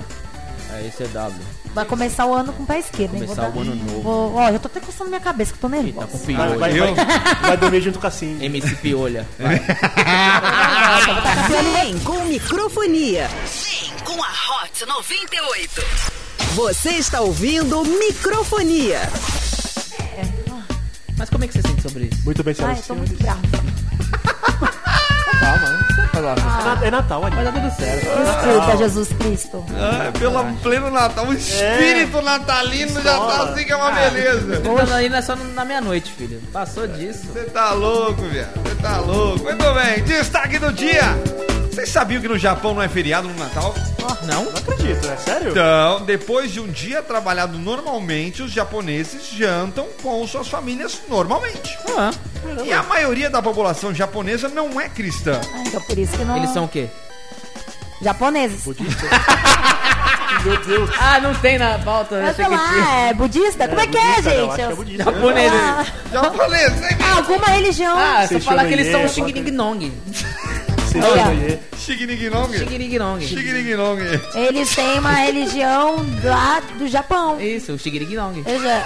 É, 0.74 0.90
CW. 0.90 1.34
vai 1.74 1.84
começar 1.86 2.26
o 2.26 2.34
ano 2.34 2.52
com 2.52 2.64
o 2.64 2.66
pé 2.66 2.80
esquerdo, 2.80 3.14
hein? 3.14 3.22
Começar 3.22 3.48
Vou 3.48 3.62
o 3.62 3.66
ano 3.66 3.74
novo. 3.76 4.02
Vou- 4.02 4.34
Ó, 4.34 4.48
eu 4.50 4.58
tô 4.60 4.66
até 4.66 4.80
coçando 4.80 5.08
minha 5.08 5.20
cabeça, 5.22 5.52
que 5.54 5.64
eu 5.64 5.70
tô 5.70 5.74
Ih, 5.74 5.78
tá 5.78 5.82
nervosa. 5.84 6.06
com 6.08 6.18
Vai, 6.18 6.26
piolho. 6.26 6.58
vai, 6.60 6.78
Eu- 6.78 6.94
vai, 6.94 7.06
vai 7.40 7.56
dormir 7.56 7.80
junto 7.80 7.98
com 7.98 8.06
a 8.06 8.10
Sim. 8.10 8.38
MC 8.44 8.74
Piolha. 8.76 9.26
Vai. 9.38 9.58
Vem 11.82 11.98
com 12.00 12.20
microfonia. 12.24 13.28
Vem 13.28 13.90
com 14.04 14.22
a 14.22 14.28
Hot 14.28 14.84
98. 14.86 15.82
Você 16.54 16.90
está 16.90 17.20
ouvindo 17.20 17.82
microfonia. 17.84 19.00
Mas 21.16 21.30
como 21.30 21.44
é 21.44 21.46
que 21.48 21.52
você 21.54 21.62
sente 21.62 21.82
sobre 21.82 22.04
isso? 22.12 22.24
Muito 22.24 22.42
bem, 22.42 22.54
Ai, 22.58 22.76
senhoras 22.76 22.78
eu 22.78 22.84
e 22.84 22.88
tô 22.88 22.94
muito 22.94 23.16
senhores. 23.16 23.40
brava. 23.50 23.74
Calma, 25.40 25.68
não 25.68 25.78
precisa 25.84 26.08
falar. 26.08 26.38
É 26.38 26.64
na- 26.80 26.86
É 26.86 26.90
Natal, 26.90 27.24
Aline. 27.24 27.42
Mas 27.42 27.54
tá 27.54 27.60
tudo 27.60 27.76
certo. 27.76 28.00
Desculpa, 28.24 28.76
Jesus 28.78 29.08
Cristo. 29.18 29.64
Ah, 29.74 30.12
pelo 30.18 30.44
pleno 30.62 30.90
Natal, 30.90 31.26
o 31.26 31.32
espírito 31.34 32.22
natalino 32.22 33.02
já 33.02 33.18
tá 33.18 33.42
assim 33.44 33.64
que 33.64 33.72
é 33.72 33.76
uma 33.76 33.90
beleza. 33.90 34.56
Tentando 34.60 34.94
ainda 34.94 35.16
é 35.18 35.22
só 35.22 35.36
na 35.36 35.64
meia-noite, 35.64 36.12
filho. 36.12 36.40
Passou 36.52 36.86
disso. 36.86 37.26
Você 37.32 37.44
tá 37.44 37.72
louco, 37.72 38.22
viado. 38.22 38.54
Você 38.62 38.74
tá 38.76 38.98
louco. 39.00 39.44
Muito 39.44 39.74
bem, 39.74 40.02
destaque 40.04 40.58
do 40.58 40.72
dia. 40.72 41.02
Você 41.74 41.80
Vocês 41.80 41.88
sabiam 41.90 42.22
que 42.22 42.28
no 42.28 42.38
Japão 42.38 42.72
não 42.74 42.82
é 42.82 42.88
feriado 42.88 43.26
no 43.28 43.34
Natal? 43.34 43.74
Não? 44.26 44.44
Não 44.44 44.50
acredito, 44.56 45.06
é 45.08 45.16
sério? 45.16 45.50
Então, 45.50 46.02
depois 46.04 46.52
de 46.52 46.60
um 46.60 46.68
dia 46.68 47.02
trabalhado 47.02 47.58
normalmente, 47.58 48.42
os 48.42 48.52
japoneses 48.52 49.28
jantam 49.32 49.86
com 50.02 50.24
suas 50.26 50.46
famílias 50.48 51.00
normalmente. 51.08 51.76
Ah, 51.96 52.10
E 52.64 52.72
a 52.72 52.82
maioria 52.84 53.28
da 53.28 53.42
população 53.42 53.92
japonesa 53.92 54.48
não 54.48 54.80
é 54.80 54.88
cristã. 54.88 55.40
Ah, 55.52 55.62
então 55.66 55.80
por 55.82 55.98
isso 55.98 56.16
que 56.16 56.24
não. 56.24 56.36
eles 56.36 56.50
são 56.50 56.64
o 56.64 56.68
quê? 56.68 56.88
japoneses. 58.02 58.62
Budista? 58.62 59.06
Meu 60.44 60.56
Deus. 60.64 60.90
Ah, 61.00 61.20
não 61.20 61.34
tem 61.34 61.58
na 61.58 61.78
pauta. 61.78 62.20
Achei 62.20 62.44
que 62.44 62.50
falar, 62.50 62.68
tinha. 62.68 63.08
é 63.08 63.14
budista? 63.14 63.66
Como 63.68 63.80
é 63.80 63.86
que 63.86 63.96
é, 63.96 64.02
budista, 64.20 64.30
gente? 64.30 64.44
acho 64.46 64.54
que 64.56 64.60
é 64.60 64.64
Eu- 64.70 64.76
budista. 64.76 65.04
Japonês. 65.04 65.52
Ah, 65.54 65.86
Japonês, 66.12 66.72
ah, 67.00 67.16
alguma 67.16 67.46
religião. 67.46 67.96
Ah, 67.98 68.26
falar 68.28 68.40
chamam 68.40 68.66
que 68.66 68.72
eles 68.74 68.90
são 68.92 69.00
Iê, 69.00 69.08
Olha. 71.02 71.16
chamam 71.24 71.34
Iê. 71.48 71.58
Shigningnong? 71.78 72.52
Xing 72.52 72.78
Ning 72.78 72.98
Nong. 72.98 73.26
Shigningnong. 73.26 73.98
Eles 74.34 74.74
têm 74.74 74.98
uma 74.98 75.10
religião 75.24 75.96
lá 76.22 76.60
do 76.78 76.86
Japão. 76.88 77.40
Isso, 77.40 77.72
o 77.72 77.78
Xing 77.78 77.98
Ning 77.98 78.14
Nong. 78.14 78.42
Eu 78.46 78.62
já, 78.62 78.82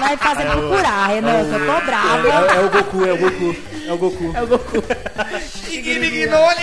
vai 0.00 0.16
fazer 0.16 0.44
procurar, 0.46 1.06
Renan, 1.08 1.44
que 1.44 1.54
eu 1.54 1.66
tô 1.66 1.72
É, 1.72 1.80
brava. 1.82 2.28
é 2.28 2.60
o 2.60 2.70
Goku, 2.70 3.04
é 3.06 3.12
o 3.12 3.16
Goku. 3.18 3.56
É 3.86 3.92
o 3.92 3.96
Goku. 3.98 4.32
É 4.36 4.42
o 4.42 4.46
Goku. 4.46 4.84
Shigningnong. 5.70 6.54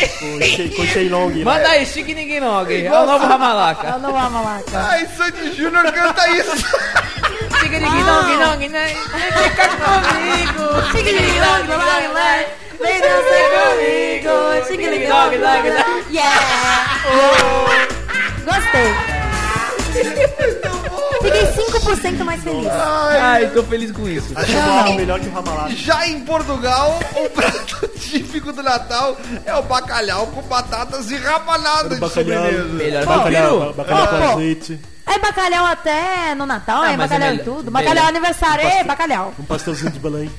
Com 0.75 0.86
Shenlong. 0.86 1.44
Manda 1.44 1.70
aí, 1.70 1.86
Xing 1.86 2.03
Ning 2.13 2.39
Nong. 2.39 2.86
É 2.86 2.91
o 2.91 3.06
novo 3.06 3.25
Ramalaka. 3.25 3.98
Não 3.98 4.18
amo 4.18 4.44
lá, 4.44 4.62
cara. 4.72 4.88
Ai, 4.89 5.08
Sandy 5.18 5.53
Júnior 5.56 5.91
canta 5.91 6.29
isso. 6.29 6.56
Xing 6.56 7.70
Ning 7.70 8.03
Nong 8.03 8.38
Nong. 8.38 8.70
né? 8.70 8.88
Fica 8.89 9.68
comigo. 9.70 10.91
Xing 10.91 11.03
Ning 11.03 11.39
Nong 11.39 11.68
Nong. 11.68 12.13
né? 12.13 12.46
Vem 12.81 13.01
dançar 13.01 13.45
comigo. 13.51 14.65
Xing-ling, 14.67 15.07
Dog, 15.07 15.38
dog, 15.38 15.69
dog. 15.69 16.13
Yeah! 16.13 17.00
Gostei. 18.45 18.89
Fiquei 21.21 21.45
5% 21.48 22.24
mais 22.24 22.41
feliz. 22.43 22.67
Ai, 23.19 23.48
tô 23.48 23.62
feliz 23.63 23.91
com 23.91 24.07
isso. 24.07 24.31
Acho 24.36 24.57
o 24.91 24.93
melhor 24.95 25.19
que 25.19 25.27
o 25.27 25.31
Ramalata. 25.33 25.75
Já 25.75 26.07
em 26.07 26.21
Portugal, 26.21 26.98
o 27.15 27.29
prato 27.29 27.88
típico 28.00 28.53
do 28.53 28.63
Natal 28.63 29.17
é 29.45 29.53
o 29.55 29.62
bacalhau 29.63 30.27
com 30.27 30.41
batatas 30.43 31.12
e 31.12 31.17
rabanada 31.17 31.95
de 31.95 32.00
Bacalhau. 32.01 32.09
sobremesa. 32.43 32.63
Melhor 32.74 33.05
Bacalhau, 33.05 33.74
bacalhau 33.74 34.07
com 34.07 34.15
azeite. 34.33 34.79
É 35.05 35.17
bacalhau 35.17 35.65
até 35.65 36.36
no 36.36 36.45
Natal, 36.45 36.83
Ah, 36.83 36.91
é 36.93 36.98
mas 36.98 37.12
é 37.12 37.15
bacalhau 37.15 37.33
em 37.36 37.38
tudo. 37.43 37.71
Bacalhau 37.71 37.95
melhor. 37.95 38.07
aniversário, 38.09 38.65
é 38.67 38.83
bacalhau. 38.83 39.33
Um 39.39 39.43
pastelzinho 39.43 39.91
de 39.91 40.00
Belém. 40.00 40.31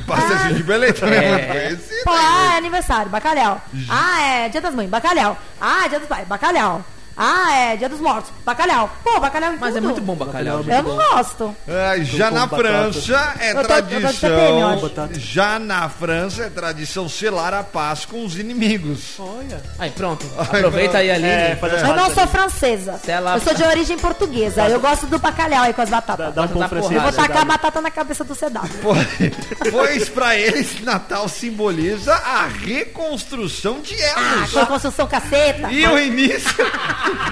Pastelzinho 0.00 0.54
de 0.54 0.62
Belém 0.62 0.92
também. 0.92 1.18
É. 1.18 1.72
Esse 1.72 2.04
Pô, 2.04 2.10
ah, 2.12 2.54
é 2.54 2.58
aniversário, 2.58 3.10
bacalhau. 3.10 3.60
Ah, 3.88 4.22
é 4.22 4.48
dia 4.48 4.60
das 4.60 4.74
mães, 4.74 4.88
bacalhau. 4.88 5.36
Ah, 5.60 5.86
é 5.86 5.88
dia 5.88 6.00
dos 6.00 6.08
pais, 6.08 6.26
bacalhau. 6.26 6.84
Ah, 7.16 7.52
é 7.54 7.76
dia 7.76 7.88
dos 7.88 8.00
mortos, 8.00 8.30
bacalhau. 8.44 8.90
Pô, 9.04 9.20
bacalhau 9.20 9.52
em 9.54 9.58
Mas 9.58 9.70
é 9.76 9.80
tudo. 9.80 9.84
muito 9.88 10.00
bom 10.02 10.14
bacalhau. 10.16 10.58
Bacalhau 10.58 10.76
é 10.76 10.80
Eu 10.80 10.82
não 10.82 10.96
gosto. 11.16 11.56
Ah, 11.68 11.96
já 12.02 12.30
na 12.30 12.46
batata. 12.46 12.62
França 12.68 13.34
é 13.40 13.50
Eu 13.50 13.54
tô- 13.54 13.60
eu 13.60 13.66
tô 13.66 13.80
de 13.82 14.00
tradição. 14.00 14.30
TPM, 14.30 14.60
eu 14.60 14.66
acho. 14.68 14.82
Batata. 14.82 15.20
Já 15.20 15.58
na 15.58 15.88
França 15.88 16.42
é 16.44 16.50
tradição 16.50 17.08
selar 17.08 17.54
a 17.54 17.62
paz 17.62 18.04
com 18.04 18.24
os 18.24 18.36
inimigos. 18.38 19.14
Olha. 19.18 19.62
Aí, 19.78 19.90
pronto. 19.90 20.26
Aproveita 20.38 20.98
aí, 20.98 21.10
Aline. 21.10 21.28
É, 21.28 21.56
faz 21.56 21.74
as 21.74 21.82
Eu 21.82 21.94
não 21.94 22.10
sou 22.10 22.22
ali. 22.24 22.32
francesa. 22.32 23.00
Lá. 23.22 23.34
Eu 23.36 23.40
sou 23.40 23.54
de 23.54 23.62
origem 23.62 23.96
portuguesa. 23.98 24.68
Eu 24.68 24.80
gosto 24.80 25.06
do 25.06 25.18
bacalhau 25.18 25.62
aí 25.64 25.72
com 25.72 25.82
as 25.82 25.90
Dá, 25.90 25.96
batatas. 26.00 26.34
dá 26.34 26.42
um 26.42 26.48
pão 26.48 26.68
francês. 26.68 26.92
Eu 26.92 27.00
vou 27.02 27.12
tacar 27.12 27.42
a 27.42 27.44
batata 27.44 27.80
na 27.80 27.90
cabeça 27.90 28.24
do 28.24 28.34
CW. 28.34 28.68
Pois, 28.82 29.70
pois 29.70 30.08
para 30.08 30.36
eles, 30.36 30.80
Natal 30.82 31.28
simboliza 31.28 32.12
a 32.14 32.46
reconstrução 32.48 33.80
de 33.80 33.94
Ah, 34.02 34.36
elos. 34.38 34.50
foi 34.52 34.66
construção 34.66 35.06
caceta. 35.06 35.70
E 35.70 35.86
o 35.86 35.98
início, 35.98 36.50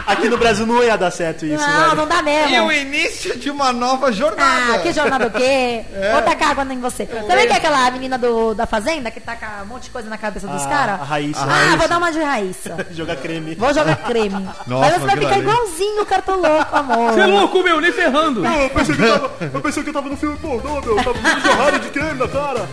Aqui 0.07 0.29
no 0.29 0.37
Brasil 0.39 0.67
não 0.67 0.83
ia 0.83 0.97
dar 0.97 1.11
certo 1.11 1.47
isso, 1.47 1.65
Não, 1.67 1.81
velho. 1.85 1.97
não 1.97 2.07
dá 2.07 2.17
e 2.19 2.61
o 2.61 2.67
mesmo. 2.67 2.73
início 2.73 3.39
de 3.39 3.51
uma 3.51 3.73
nova 3.73 4.13
jornada. 4.13 4.75
Ah, 4.75 4.79
que 4.79 4.93
jornada 4.93 5.27
o 5.27 5.31
quê? 5.31 5.85
Vou 6.13 6.23
tacar 6.23 6.51
água 6.51 6.65
em 6.73 6.81
você. 6.81 7.07
Também 7.07 7.47
que 7.47 7.53
é 7.53 7.57
aquela 7.57 7.91
menina 7.91 8.19
do, 8.19 8.55
da 8.55 8.67
fazenda 8.67 9.11
que 9.11 9.21
taca 9.21 9.63
um 9.63 9.67
monte 9.67 9.85
de 9.85 9.91
coisa 9.91 10.09
na 10.09 10.19
cabeça 10.19 10.47
dos 10.47 10.63
A- 10.63 10.69
caras? 10.69 11.01
a 11.01 11.05
Raíssa. 11.05 11.41
Ah, 11.43 11.47
Raíssa. 11.47 11.77
vou 11.77 11.89
dar 11.89 11.99
uma 11.99 12.13
de 12.13 12.21
Raíssa. 12.23 12.87
Jogar 12.93 13.17
creme. 13.17 13.55
Vou 13.55 13.73
jogar 13.75 13.97
creme. 13.97 14.49
Mas 14.67 14.93
você 14.95 14.99
vai 15.07 15.17
ficar 15.17 15.35
ali. 15.35 15.41
igualzinho 15.43 16.03
o 16.03 16.07
cartoloco, 16.07 16.77
amor. 16.77 17.13
Você 17.13 17.21
é 17.21 17.27
louco, 17.27 17.63
meu, 17.63 17.81
nem 17.81 17.93
ferrando. 17.93 18.45
É, 18.47 18.69
Pensei 18.69 18.95
que 18.95 19.03
eu, 19.03 19.19
tava, 19.19 19.33
eu 19.55 19.61
pensei 19.61 19.83
que 19.83 19.89
eu 19.89 19.95
tava 19.95 20.09
no 20.09 20.17
filme 20.17 20.37
pornô, 20.39 20.81
meu. 20.81 20.97
Tava 20.97 21.15
com 21.15 21.41
jorrada 21.41 21.79
de 21.79 21.89
creme 21.91 22.15
na 22.19 22.29
cara. 22.29 22.69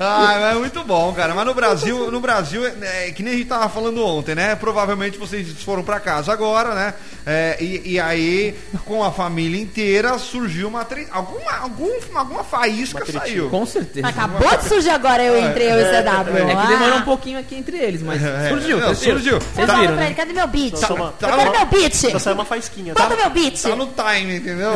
Ah, 0.00 0.50
é 0.52 0.54
muito 0.54 0.82
bom, 0.84 1.12
cara. 1.12 1.34
Mas 1.34 1.44
no 1.46 1.54
Brasil, 1.54 2.10
no 2.10 2.20
Brasil, 2.20 2.62
é, 2.66 3.10
que 3.10 3.22
nem 3.22 3.34
a 3.34 3.36
gente 3.36 3.48
tava 3.48 3.68
falando 3.68 3.77
ontem, 3.86 4.34
né? 4.34 4.54
Provavelmente 4.56 5.16
vocês 5.18 5.48
foram 5.62 5.82
pra 5.82 6.00
casa 6.00 6.32
agora, 6.32 6.74
né? 6.74 6.94
É, 7.26 7.56
e, 7.60 7.92
e 7.94 8.00
aí, 8.00 8.54
com 8.84 9.02
a 9.04 9.12
família 9.12 9.60
inteira, 9.60 10.18
surgiu 10.18 10.68
uma 10.68 10.84
tre... 10.84 11.06
alguma, 11.10 11.52
algum, 11.58 11.90
alguma 12.14 12.42
faísca 12.44 13.04
saiu. 13.10 13.50
Com 13.50 13.64
certeza. 13.66 14.06
Acabou 14.08 14.56
de 14.56 14.64
surgir 14.68 14.90
agora 14.90 15.22
eu 15.22 15.36
entre 15.36 15.64
eu 15.64 15.78
e 15.78 15.82
o 15.82 15.86
CW. 15.86 16.36
É 16.38 16.46
que 16.46 16.52
Ah. 16.52 16.66
demorou 16.66 16.98
um 16.98 17.02
pouquinho 17.02 17.38
aqui 17.38 17.54
entre 17.54 17.76
eles, 17.76 18.02
mas 18.02 18.22
É, 18.22 18.48
surgiu. 18.48 18.78
não, 18.80 18.94
surgiu. 18.94 19.34
Eu 19.34 19.40
Vocês 19.40 19.66
falo 19.66 19.80
viram, 19.80 19.92
pra 19.94 20.00
né? 20.02 20.06
ele, 20.06 20.14
cadê 20.14 20.32
meu 20.32 20.46
beat? 20.48 20.76
Só 20.76 20.94
uma- 20.94 21.06
Eu 21.06 21.12
tá 21.12 21.28
quero 21.36 21.44
no- 21.44 21.50
meu 21.52 21.66
beat. 21.66 21.94
Só 21.94 22.18
saiu 22.18 22.34
uma 22.34 22.44
faísquinha, 22.44 22.94
tá? 22.94 23.02
Bota 23.02 23.16
meu 23.16 23.30
beat. 23.30 23.60
Tá 23.62 23.76
no 23.76 23.86
time, 23.86 24.36
entendeu? 24.36 24.72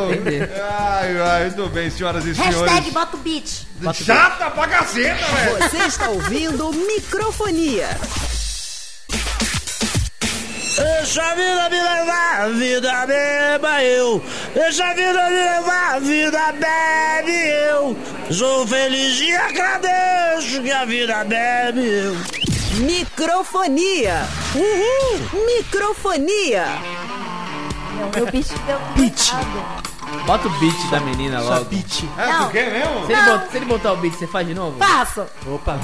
Ai, 0.78 1.20
ai, 1.20 1.44
muito 1.50 1.68
bem, 1.70 1.90
senhoras 1.90 2.24
e 2.26 2.34
senhores. 2.34 2.60
Hashtag 2.60 2.90
bota 2.90 3.16
o 3.16 3.20
beat. 3.20 3.66
Chata 3.94 4.50
pra 4.50 4.68
caceta, 4.68 5.24
velho. 5.26 5.70
Você 5.70 5.76
está 5.86 6.08
ouvindo 6.10 6.70
microfonia. 6.72 7.88
Deixa 10.76 11.22
a 11.22 11.34
vida 11.34 11.68
me 11.68 11.82
levar, 11.82 12.40
a 12.40 12.48
vida 12.48 13.06
beba 13.06 13.84
eu. 13.84 14.22
Deixa 14.54 14.86
a 14.86 14.94
vida 14.94 15.28
me 15.28 15.36
levar, 15.36 15.96
a 15.96 15.98
vida 15.98 16.52
bebe 16.52 17.48
eu. 17.68 17.96
Sou 18.30 18.66
feliz 18.66 19.20
e 19.20 19.34
agradeço 19.34 20.62
que 20.62 20.70
a 20.70 20.86
vida 20.86 21.24
bebe 21.24 21.86
eu. 21.86 22.16
Microfonia. 22.86 24.26
Uhul. 24.54 25.44
Microfonia. 25.44 26.64
Meu, 27.94 28.10
meu 28.16 28.26
beat 28.32 28.48
deu 28.66 28.78
Beat. 28.96 29.91
Bota 30.26 30.46
o 30.46 30.50
beat 30.60 30.90
da 30.90 31.00
menina 31.00 31.40
logo. 31.40 31.64
Beat. 31.64 32.04
É, 32.18 32.26
Não. 32.26 32.44
tu 32.44 32.50
quer 32.52 32.70
mesmo? 32.72 33.06
Se 33.06 33.12
ele, 33.12 33.22
botar, 33.22 33.46
se 33.50 33.56
ele 33.56 33.64
botar 33.66 33.92
o 33.92 33.96
beat, 33.96 34.14
você 34.14 34.26
faz 34.26 34.46
de 34.46 34.54
novo? 34.54 34.78
Faço. 34.78 35.24
Opa. 35.46 35.78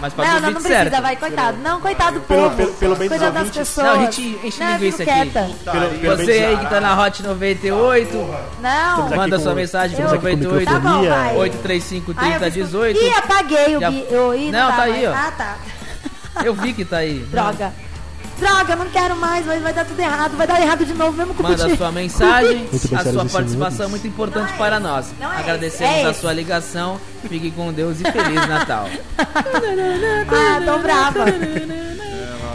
Mas 0.00 0.12
faz 0.14 0.28
Não, 0.28 0.36
o 0.36 0.40
não, 0.40 0.48
beat 0.48 0.54
não 0.54 0.62
precisa, 0.62 0.90
certo. 0.90 1.02
vai, 1.02 1.16
coitado. 1.16 1.58
Não, 1.58 1.80
coitado 1.80 2.20
do 2.20 2.26
Pelo- 2.26 2.42
povo. 2.44 2.56
pelo- 2.56 2.72
pelo 2.74 2.96
bem 2.96 3.08
dos 3.08 3.18
Coitado 3.18 3.32
das 3.34 3.46
ouvintes. 3.48 3.68
pessoas. 3.68 3.86
Não, 3.86 3.92
a 3.94 4.04
gente 4.04 4.40
enche 4.46 4.60
não, 4.60 4.66
eu 4.66 4.72
linguiça 4.74 4.96
fico 4.98 5.10
aqui. 5.10 5.20
quieta. 5.30 5.50
Pelo, 5.72 5.98
pelo 5.98 6.16
Você 6.16 6.32
aí 6.32 6.56
que 6.58 6.66
tá 6.66 6.80
na 6.80 7.02
Hot 7.02 7.22
98, 7.22 8.16
Não. 8.60 9.06
aqui 9.06 9.16
manda 9.16 9.36
com- 9.36 9.42
sua 9.42 9.54
mensagem 9.54 9.96
pro 9.96 10.04
Eu- 10.06 10.14
98 10.14 10.70
Tá 10.72 10.78
bom, 10.78 11.08
vai. 11.08 11.36
835 11.36 12.14
Ai, 12.16 12.26
eu 12.26 12.30
30 12.38 12.44
fiz- 12.52 12.54
18. 12.64 13.00
Ih, 13.02 13.12
apaguei 13.14 13.76
o 13.76 13.80
Já- 13.80 13.90
bi... 13.90 14.06
eu- 14.10 14.34
ih, 14.34 14.50
Não, 14.52 14.72
tá 14.72 14.82
aí, 14.82 15.06
ó. 15.06 15.12
Ah, 15.12 15.32
tá. 15.36 15.56
Eu 16.44 16.54
vi 16.54 16.72
que 16.72 16.84
tá 16.84 16.98
aí. 16.98 17.18
Droga. 17.30 17.72
Droga, 18.40 18.72
eu 18.72 18.76
não 18.76 18.90
quero 18.90 19.16
mais, 19.16 19.44
vai, 19.46 19.60
vai 19.60 19.72
dar 19.72 19.84
tudo 19.84 20.00
errado, 20.00 20.36
vai 20.36 20.46
dar 20.46 20.60
errado 20.60 20.84
de 20.84 20.94
novo 20.94 21.12
mesmo 21.16 21.34
com 21.34 21.42
o 21.42 21.46
Manda 21.48 21.66
a 21.66 21.76
sua 21.76 21.92
mensagem, 21.92 22.66
a 22.96 23.04
sua 23.12 23.24
participação 23.26 23.86
é 23.86 23.88
muito 23.88 24.06
importante 24.06 24.48
Não 24.48 24.54
é 24.54 24.58
para 24.58 24.76
esse, 24.76 24.82
nós. 24.84 25.06
não 25.20 25.32
é 25.32 25.36
Agradecemos 25.36 25.94
é 25.94 26.04
a 26.06 26.14
sua 26.14 26.32
ligação. 26.32 27.00
Fique 27.28 27.50
com 27.50 27.72
Deus 27.72 28.00
e 28.00 28.04
Feliz 28.10 28.48
Natal. 28.48 28.88
Ah, 30.32 30.60
tô 30.64 30.78
brava. 30.78 31.24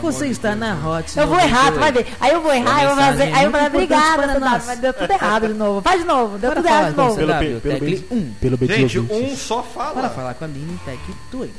Você 0.02 0.28
está 0.28 0.56
na 0.56 0.74
Hot 0.74 1.18
Eu 1.18 1.28
vou 1.28 1.40
errar, 1.40 1.72
tu 1.72 1.80
vai 1.80 1.92
ver. 1.92 2.08
Aí 2.20 2.32
eu 2.32 2.42
vou 2.42 2.54
errar, 2.54 2.84
eu 2.84 2.96
vou 2.96 3.04
fazer. 3.06 3.24
é 3.24 3.34
Aí 3.34 3.46
eu 3.46 3.52
vou 3.52 3.60
falar, 3.60 3.68
obrigada, 3.74 4.28
para 4.28 4.40
mas 4.40 4.80
deu 4.80 4.94
tudo 4.94 5.12
errado 5.12 5.48
de 5.48 5.54
novo. 5.54 5.82
Faz 5.82 6.02
de 6.02 6.08
novo, 6.08 6.38
deu 6.38 6.52
tudo 6.56 6.68
errado 6.68 6.92
de 6.92 6.98
novo. 6.98 7.16
Pelo, 7.16 7.34
pelo, 7.40 7.62
tecle 7.62 7.80
bem, 7.80 8.06
1. 8.12 8.34
pelo 8.40 8.58
bem 8.58 8.68
dos 8.68 8.78
Gente, 8.78 9.00
um 9.00 9.36
só 9.36 9.62
Para 9.62 9.94
fala. 9.94 10.10
falar 10.10 10.34
com 10.36 10.46
a 10.46 10.48
Mini 10.48 10.80
Tech 10.86 11.00
2. 11.32 11.52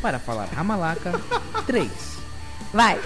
Para 0.00 0.18
falar 0.18 0.48
Ramalaca 0.54 1.20
3. 1.66 2.17
Vai, 2.72 2.98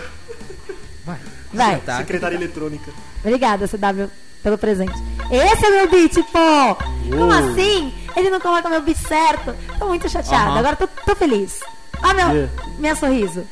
Vai. 1.04 1.18
vai. 1.52 1.80
Tá. 1.80 1.98
Secretária 1.98 2.36
eletrônica. 2.36 2.90
Obrigada, 3.24 3.66
CW, 3.68 4.10
pelo 4.42 4.58
presente. 4.58 4.92
Esse 5.30 5.66
é 5.66 5.70
meu 5.70 5.88
beat, 5.90 6.14
pô! 6.32 6.74
Como 7.10 7.32
assim? 7.32 7.92
Ele 8.16 8.30
não 8.30 8.40
coloca 8.40 8.68
meu 8.68 8.82
beat 8.82 8.98
certo. 8.98 9.54
Tô 9.78 9.86
muito 9.86 10.08
chateada, 10.08 10.50
Aham. 10.50 10.58
agora 10.58 10.76
tô, 10.76 10.86
tô 10.86 11.14
feliz. 11.14 11.60
Ah, 12.02 12.12
meu, 12.14 12.28
Yeah. 12.28 12.52
minha 12.78 12.96
sorriso. 12.96 13.46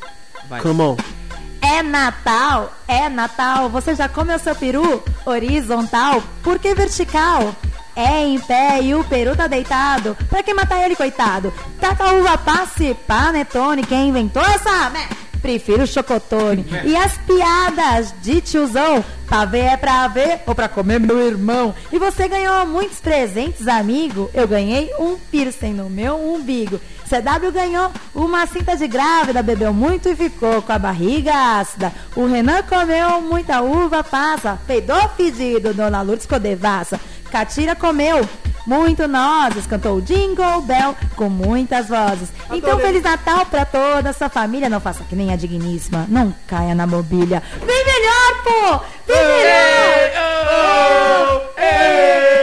Vai. 0.48 0.60
Come 0.60 0.82
on. 0.82 0.96
É 1.62 1.82
Natal, 1.82 2.72
é 2.88 3.08
Natal. 3.08 3.68
Você 3.68 3.94
já 3.94 4.08
comeu 4.08 4.38
seu 4.38 4.54
peru 4.56 5.02
horizontal? 5.24 6.22
Por 6.42 6.58
que 6.58 6.74
vertical? 6.74 7.54
É 7.94 8.24
em 8.24 8.40
pé 8.40 8.80
e 8.82 8.94
o 8.94 9.04
peru 9.04 9.36
tá 9.36 9.46
deitado. 9.46 10.16
Pra 10.28 10.42
que 10.42 10.54
matar 10.54 10.82
ele, 10.84 10.96
coitado? 10.96 11.52
Taca 11.80 12.12
uva 12.14 12.36
passe, 12.38 12.94
panetone. 13.06 13.84
Quem 13.84 14.08
inventou 14.08 14.42
essa? 14.42 14.88
Né? 14.90 15.06
Prefiro 15.40 15.86
chocotone. 15.86 16.66
E 16.84 16.96
as 16.96 17.16
piadas 17.18 18.14
de 18.22 18.40
tiozão? 18.40 19.04
Pra 19.26 19.44
ver 19.44 19.66
é 19.66 19.76
pra 19.76 20.08
ver 20.08 20.40
ou 20.46 20.54
pra 20.54 20.68
comer 20.68 20.98
meu 20.98 21.20
irmão? 21.20 21.74
E 21.92 21.98
você 21.98 22.26
ganhou 22.26 22.66
muitos 22.66 22.98
presentes, 22.98 23.68
amigo? 23.68 24.28
Eu 24.34 24.48
ganhei 24.48 24.90
um 24.98 25.16
piercing 25.30 25.72
no 25.72 25.88
meu 25.88 26.16
umbigo. 26.16 26.80
CW 27.08 27.50
ganhou 27.52 27.90
uma 28.14 28.46
cinta 28.46 28.76
de 28.76 28.86
grávida, 28.86 29.42
bebeu 29.42 29.72
muito 29.74 30.08
e 30.08 30.14
ficou 30.14 30.62
com 30.62 30.72
a 30.72 30.78
barriga 30.78 31.58
ácida. 31.58 31.92
O 32.14 32.26
Renan 32.26 32.62
comeu 32.62 33.20
muita 33.20 33.60
uva 33.62 34.04
passa, 34.04 34.58
peidou 34.64 35.08
pedido, 35.16 35.74
Dona 35.74 36.02
Lourdes 36.02 36.24
ficou 36.24 36.38
devassa. 36.38 37.00
Catira 37.30 37.74
comeu 37.74 38.28
muito 38.66 39.08
nozes, 39.08 39.66
cantou 39.66 40.00
Jingle 40.00 40.60
Bell 40.62 40.94
com 41.16 41.28
muitas 41.30 41.88
vozes. 41.88 42.28
Então, 42.52 42.78
Feliz 42.78 43.02
Natal 43.02 43.46
pra 43.46 43.64
toda 43.64 44.10
a 44.10 44.12
sua 44.12 44.28
família. 44.28 44.68
Não 44.68 44.80
faça 44.80 45.02
que 45.04 45.16
nem 45.16 45.32
a 45.32 45.36
digníssima, 45.36 46.04
não 46.08 46.32
caia 46.46 46.74
na 46.74 46.86
mobília. 46.86 47.42
Vem 47.58 47.84
melhor, 47.84 48.42
pô! 48.44 48.80
Vem 49.06 49.16
melhor! 49.16 50.20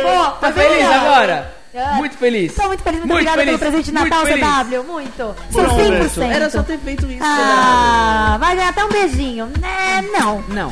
Pô, 0.04 0.32
Tá 0.40 0.50
vem 0.52 0.64
feliz 0.68 0.84
melhor. 0.88 1.06
agora? 1.06 1.54
Ah, 1.76 1.94
Muito 1.98 2.18
feliz. 2.18 2.56
Tô 2.56 2.68
muito 2.68 2.82
feliz, 2.82 3.00
muito, 3.02 3.14
Muito 3.14 3.30
obrigada 3.30 3.38
feliz, 3.44 3.60
pelo 3.60 3.72
presente 3.72 3.86
de 3.86 3.94
Natal. 3.94 4.24
CW. 4.26 4.84
Muito. 4.84 5.36
Sou 5.52 5.68
Bom, 5.68 5.78
100%. 5.78 6.32
Era 6.32 6.50
só 6.50 6.64
ter 6.64 6.80
feito 6.80 7.06
isso. 7.06 7.22
Ah, 7.24 8.38
vai 8.40 8.56
ganhar 8.56 8.70
até 8.70 8.84
um 8.84 8.90
beijinho. 8.90 9.46
Né, 9.60 10.04
não. 10.12 10.42
Não, 10.48 10.72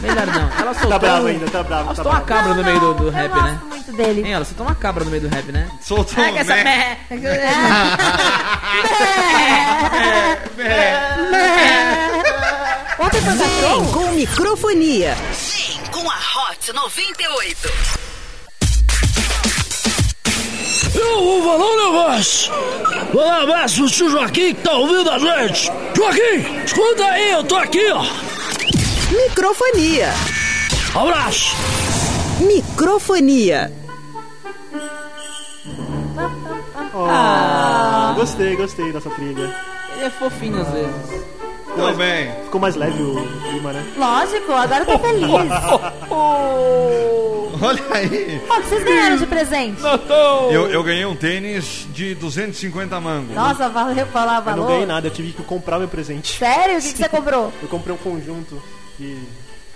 melhor 0.00 0.26
não. 0.26 0.50
Ela 0.60 0.74
soltou. 0.74 0.90
Tá 0.90 0.98
bravo 0.98 1.26
ainda, 1.26 1.50
tá 1.50 1.62
bravo. 1.62 1.82
Ela 1.84 1.94
Tá 1.94 1.94
soltou 2.02 2.12
uma 2.12 2.20
bravo. 2.20 2.42
cabra 2.44 2.54
no 2.54 2.64
meio 2.64 2.80
do, 2.80 2.94
do 2.94 3.04
eu 3.06 3.10
rap, 3.10 3.28
gosto 3.30 3.44
né? 3.44 3.60
muito 3.68 3.92
dele. 3.92 4.20
Hein, 4.26 4.32
ela 4.32 4.44
soltou 4.44 4.66
uma 4.66 4.74
cabra 4.74 5.04
no 5.04 5.10
meio 5.10 5.22
do 5.22 5.28
rap, 5.28 5.52
né? 5.52 5.68
Soltou 5.80 6.22
Ah, 6.24 6.32
que 6.32 6.38
essa 6.38 6.54
né? 6.54 6.64
mé. 6.64 6.98
Ontem 12.98 13.20
foi 13.20 13.34
Vem 13.34 13.84
com 13.92 14.06
microfonia. 14.12 15.14
Vem 15.14 15.80
com 15.90 16.10
a 16.10 16.14
Hot 16.16 16.72
98. 16.72 17.72
Eu 20.94 21.22
vou 21.22 21.42
falar 21.42 21.64
um 21.64 21.84
negócio. 21.86 22.52
Vou 23.12 23.24
dar 23.24 23.38
um 23.40 23.42
abraço 23.44 23.76
pro 23.76 23.90
tio 23.90 24.10
Joaquim 24.10 24.54
que 24.54 24.62
tá 24.62 24.72
ouvindo 24.72 25.10
a 25.10 25.18
gente. 25.18 25.70
Joaquim, 25.96 26.62
escuta 26.64 27.04
aí, 27.04 27.30
eu 27.30 27.44
tô 27.44 27.56
aqui, 27.56 27.90
ó. 27.92 28.04
Microfonia. 29.10 30.08
Abraço. 30.94 31.56
Microfonia. 32.40 33.72
Ah, 36.94 38.14
Gostei, 38.16 38.56
gostei 38.56 38.92
dessa 38.92 39.10
trilha. 39.10 39.54
Ele 39.96 40.04
é 40.04 40.10
fofinho 40.10 40.60
às 40.60 40.68
vezes. 40.68 41.24
Também. 41.76 42.32
Ficou 42.44 42.60
mais 42.60 42.74
leve 42.74 43.00
o 43.02 43.14
clima, 43.50 43.72
né? 43.72 43.84
Lógico, 43.96 44.52
agora 44.52 44.82
eu 44.82 44.86
tô 44.86 44.98
feliz. 44.98 45.28
Olha 47.60 47.82
aí. 47.90 48.40
O 48.48 48.60
que 48.62 48.68
vocês 48.68 48.84
ganharam 48.84 49.16
de 49.16 49.26
presente? 49.26 49.80
Eu, 50.50 50.68
eu 50.70 50.82
ganhei 50.82 51.04
um 51.06 51.16
tênis 51.16 51.86
de 51.92 52.14
250 52.14 53.00
mangos. 53.00 53.34
Nossa, 53.34 53.68
valeu 53.68 54.06
falar 54.06 54.36
Eu 54.38 54.42
valor. 54.42 54.60
não 54.60 54.66
ganhei 54.66 54.86
nada, 54.86 55.06
eu 55.08 55.10
tive 55.10 55.32
que 55.32 55.42
comprar 55.42 55.78
meu 55.78 55.88
presente. 55.88 56.38
Sério? 56.38 56.78
O 56.78 56.82
que, 56.82 56.92
que 56.92 56.98
você 56.98 57.08
comprou? 57.08 57.52
Eu 57.62 57.68
comprei 57.68 57.94
um 57.94 57.98
conjunto 57.98 58.60
e. 59.00 59.22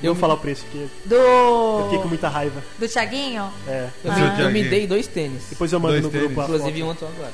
Eu 0.02 0.16
falar 0.16 0.34
o 0.34 0.38
preço, 0.38 0.64
porque 0.64 0.86
Do. 1.04 1.14
eu 1.14 1.82
fiquei 1.84 1.98
com 2.00 2.08
muita 2.08 2.28
raiva. 2.28 2.60
Do 2.76 2.88
Thiaguinho? 2.88 3.48
É. 3.68 3.88
Eu, 4.04 4.10
Ah. 4.12 4.16
me, 4.16 4.42
eu 4.42 4.50
me 4.50 4.64
dei 4.64 4.84
dois 4.86 5.06
tênis. 5.06 5.44
Depois 5.50 5.72
eu 5.72 5.78
mando 5.78 5.92
Dois 6.00 6.04
no 6.04 6.10
grupo 6.10 6.26
tênis. 6.34 6.38
a 6.40 6.42
Inclusive 6.56 6.80
foto. 6.80 6.90
ontem 6.90 7.06
agora. 7.16 7.32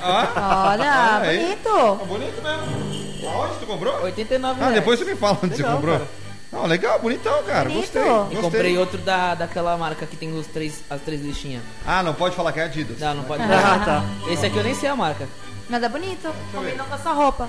Ah, 0.00 0.68
Olha, 0.70 1.18
aí. 1.28 1.38
bonito. 1.38 2.04
bonito 2.06 2.42
mesmo. 2.42 3.28
Aonde 3.30 3.54
tu 3.60 3.66
comprou? 3.66 4.02
89 4.02 4.54
Ah, 4.60 4.64
reais. 4.64 4.74
depois 4.76 4.98
você 4.98 5.04
me 5.04 5.16
fala 5.16 5.38
onde 5.42 5.54
você 5.56 5.62
Legal, 5.62 5.76
comprou. 5.76 5.98
cara. 5.98 6.10
Não, 6.50 6.66
legal, 6.66 6.98
bonitão, 6.98 7.42
cara. 7.44 7.68
Bonito. 7.68 7.80
Gostei. 7.92 8.02
E 8.02 8.06
E 8.06 8.08
gostei. 8.08 8.40
comprei 8.42 8.78
outro 8.78 8.98
da, 8.98 9.34
daquela 9.34 9.76
marca 9.76 10.06
que 10.06 10.16
tem 10.16 10.32
os 10.32 10.46
três, 10.46 10.82
as 10.88 11.00
três 11.02 11.20
listinhas. 11.20 11.62
Ah, 11.86 12.02
não 12.02 12.14
pode 12.14 12.34
falar 12.34 12.52
que 12.52 12.60
é 12.60 12.64
Adidas. 12.64 12.98
Não, 12.98 13.14
não 13.16 13.24
pode. 13.24 13.42
Ah, 13.42 13.82
tá. 13.84 14.04
Esse 14.32 14.46
aqui 14.46 14.56
eu 14.56 14.64
nem 14.64 14.74
sei 14.74 14.88
a 14.88 14.96
marca. 14.96 15.28
Mas 15.68 15.82
é 15.82 15.88
bonito. 15.90 16.34
Combinou 16.54 16.86
com 16.86 16.94
a 16.94 16.98
sua 16.98 17.12
roupa. 17.12 17.48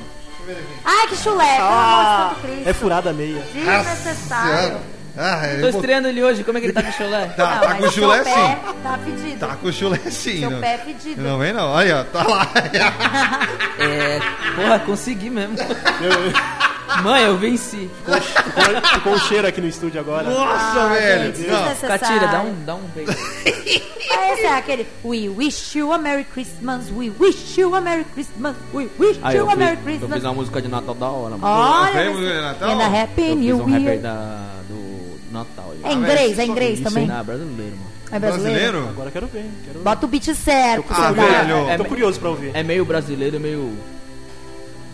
Ai, 0.86 1.08
que 1.08 1.16
chulé. 1.18 1.58
Ah, 1.60 2.32
Santo 2.36 2.48
Cristo. 2.48 2.70
é 2.70 2.74
furada 2.74 3.10
a 3.10 3.14
meia. 3.14 3.42
Desnecessário. 3.54 4.78
Ah, 5.18 5.42
Tô 5.42 5.48
eu 5.48 5.60
vou... 5.60 5.70
estreando 5.82 6.08
ele 6.08 6.24
hoje, 6.24 6.44
como 6.46 6.58
é 6.58 6.62
que 6.62 6.68
ele 6.68 6.74
tá 6.74 6.82
com 6.82 6.90
o 6.90 6.94
chulé? 6.94 7.26
Tá, 7.36 7.56
Não, 7.56 7.60
tá 7.60 7.76
com 7.76 7.84
o 7.84 7.92
seu 7.92 8.04
chulé 8.04 8.24
pé 8.24 8.34
sim. 8.34 8.58
Tá 8.84 9.00
pedido. 9.04 9.40
Tá 9.40 9.56
com 9.56 9.68
o 9.68 9.74
chulé 9.74 9.98
sim. 10.10 10.40
Seu 10.40 10.50
não. 10.52 10.62
pé 10.62 10.74
é 10.76 10.78
pedido. 10.78 11.22
Não 11.22 11.38
vem 11.40 11.52
não, 11.52 11.72
olha, 11.72 12.02
ó, 12.02 12.04
tá 12.06 12.24
lá. 12.28 12.48
É. 13.80 14.20
Porra, 14.56 14.80
consegui 14.80 15.30
mesmo. 15.30 15.56
Eu- 16.98 17.04
Mãe, 17.04 17.24
eu 17.24 17.38
venci. 17.38 17.90
ficou, 18.04 18.82
ficou 18.94 19.14
um 19.14 19.20
cheiro 19.20 19.48
aqui 19.48 19.62
no 19.62 19.68
estúdio 19.68 20.00
agora. 20.00 20.30
Nossa, 20.30 20.82
Ah, 20.82 20.88
velho. 20.94 21.36
gente, 21.36 21.48
Não. 21.48 22.32
dá 22.32 22.42
um, 22.42 22.64
dá 22.66 22.76
um 22.76 22.82
beijo. 22.96 23.12
Ah, 24.12 24.34
Esse 24.34 24.44
é 24.46 24.58
aquele 24.58 24.88
We 25.04 25.30
wish 25.30 25.78
you 25.78 25.94
a 25.94 25.98
Merry 25.98 26.24
Christmas, 26.26 26.90
we 26.92 27.12
wish 27.20 27.60
you 27.60 27.74
a 27.76 27.80
Merry 27.80 28.04
Christmas, 28.06 28.56
we 28.74 28.90
wish 29.00 29.20
Aí 29.24 29.36
you 29.38 29.44
eu, 29.44 29.48
a 29.48 29.52
fiz, 29.52 29.60
Merry 29.60 29.78
eu 29.78 29.84
Christmas. 29.84 30.14
fiz 30.14 30.24
uma 30.24 30.34
música 30.34 30.62
de 30.62 30.68
Natal 30.68 30.96
da 30.96 31.08
hora, 31.08 31.38
mano. 31.38 31.54
Olha, 31.54 32.02
esse- 32.02 32.10
música 32.10 32.34
de 32.36 32.42
Natal? 32.42 32.70
And 32.70 32.82
a 32.82 33.02
Happy 33.04 33.22
Eu 33.22 33.28
fiz 33.28 33.38
New 33.38 33.56
um 33.58 33.66
rapper 33.66 33.82
Year. 33.82 34.00
da, 34.00 34.46
do 34.68 35.20
Natal. 35.32 35.74
É 35.84 35.94
inglês, 35.94 36.40
é 36.40 36.46
inglês 36.46 36.80
isso, 36.80 36.84
também. 36.90 37.08
Não, 37.08 37.24
brasileiro, 37.24 37.76
mano. 37.78 37.90
É 38.12 38.20
brasileiro? 38.20 38.52
Brasileiro? 38.54 38.90
Agora 38.90 39.08
eu 39.08 39.12
quero 39.14 39.28
ver. 39.28 39.46
Quero... 39.66 39.80
Bota 39.80 40.06
o 40.06 40.10
beat 40.10 40.34
certo. 40.36 40.86
Ah, 40.90 41.12
velho. 41.12 41.70
É, 41.70 41.78
Tô 41.78 41.86
curioso 41.86 42.20
pra 42.20 42.30
ouvir. 42.30 42.52
É 42.54 42.64
meio 42.64 42.84
brasileiro, 42.84 43.40
meio. 43.40 43.72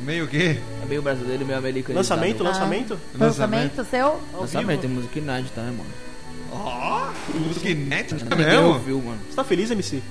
Meio 0.01 0.27
que? 0.27 0.59
É 0.81 0.85
meio 0.87 1.01
brasileiro, 1.01 1.45
meio 1.45 1.57
americano. 1.57 1.97
Lançamento, 1.97 2.43
lançamento? 2.43 2.99
Lançamento 3.17 3.83
seu? 3.85 4.19
Lançamento, 4.33 4.81
tem 4.81 4.89
música 4.89 5.19
inédita, 5.19 5.61
né, 5.61 5.71
mano? 5.71 5.89
Ó, 6.51 7.07
música 7.33 7.69
inédita 7.69 8.23
Ninguém 8.35 8.45
mesmo? 8.45 8.67
ouviu, 8.67 9.01
mano. 9.01 9.19
Você 9.29 9.35
tá 9.35 9.43
feliz, 9.43 9.71
MC? 9.71 10.01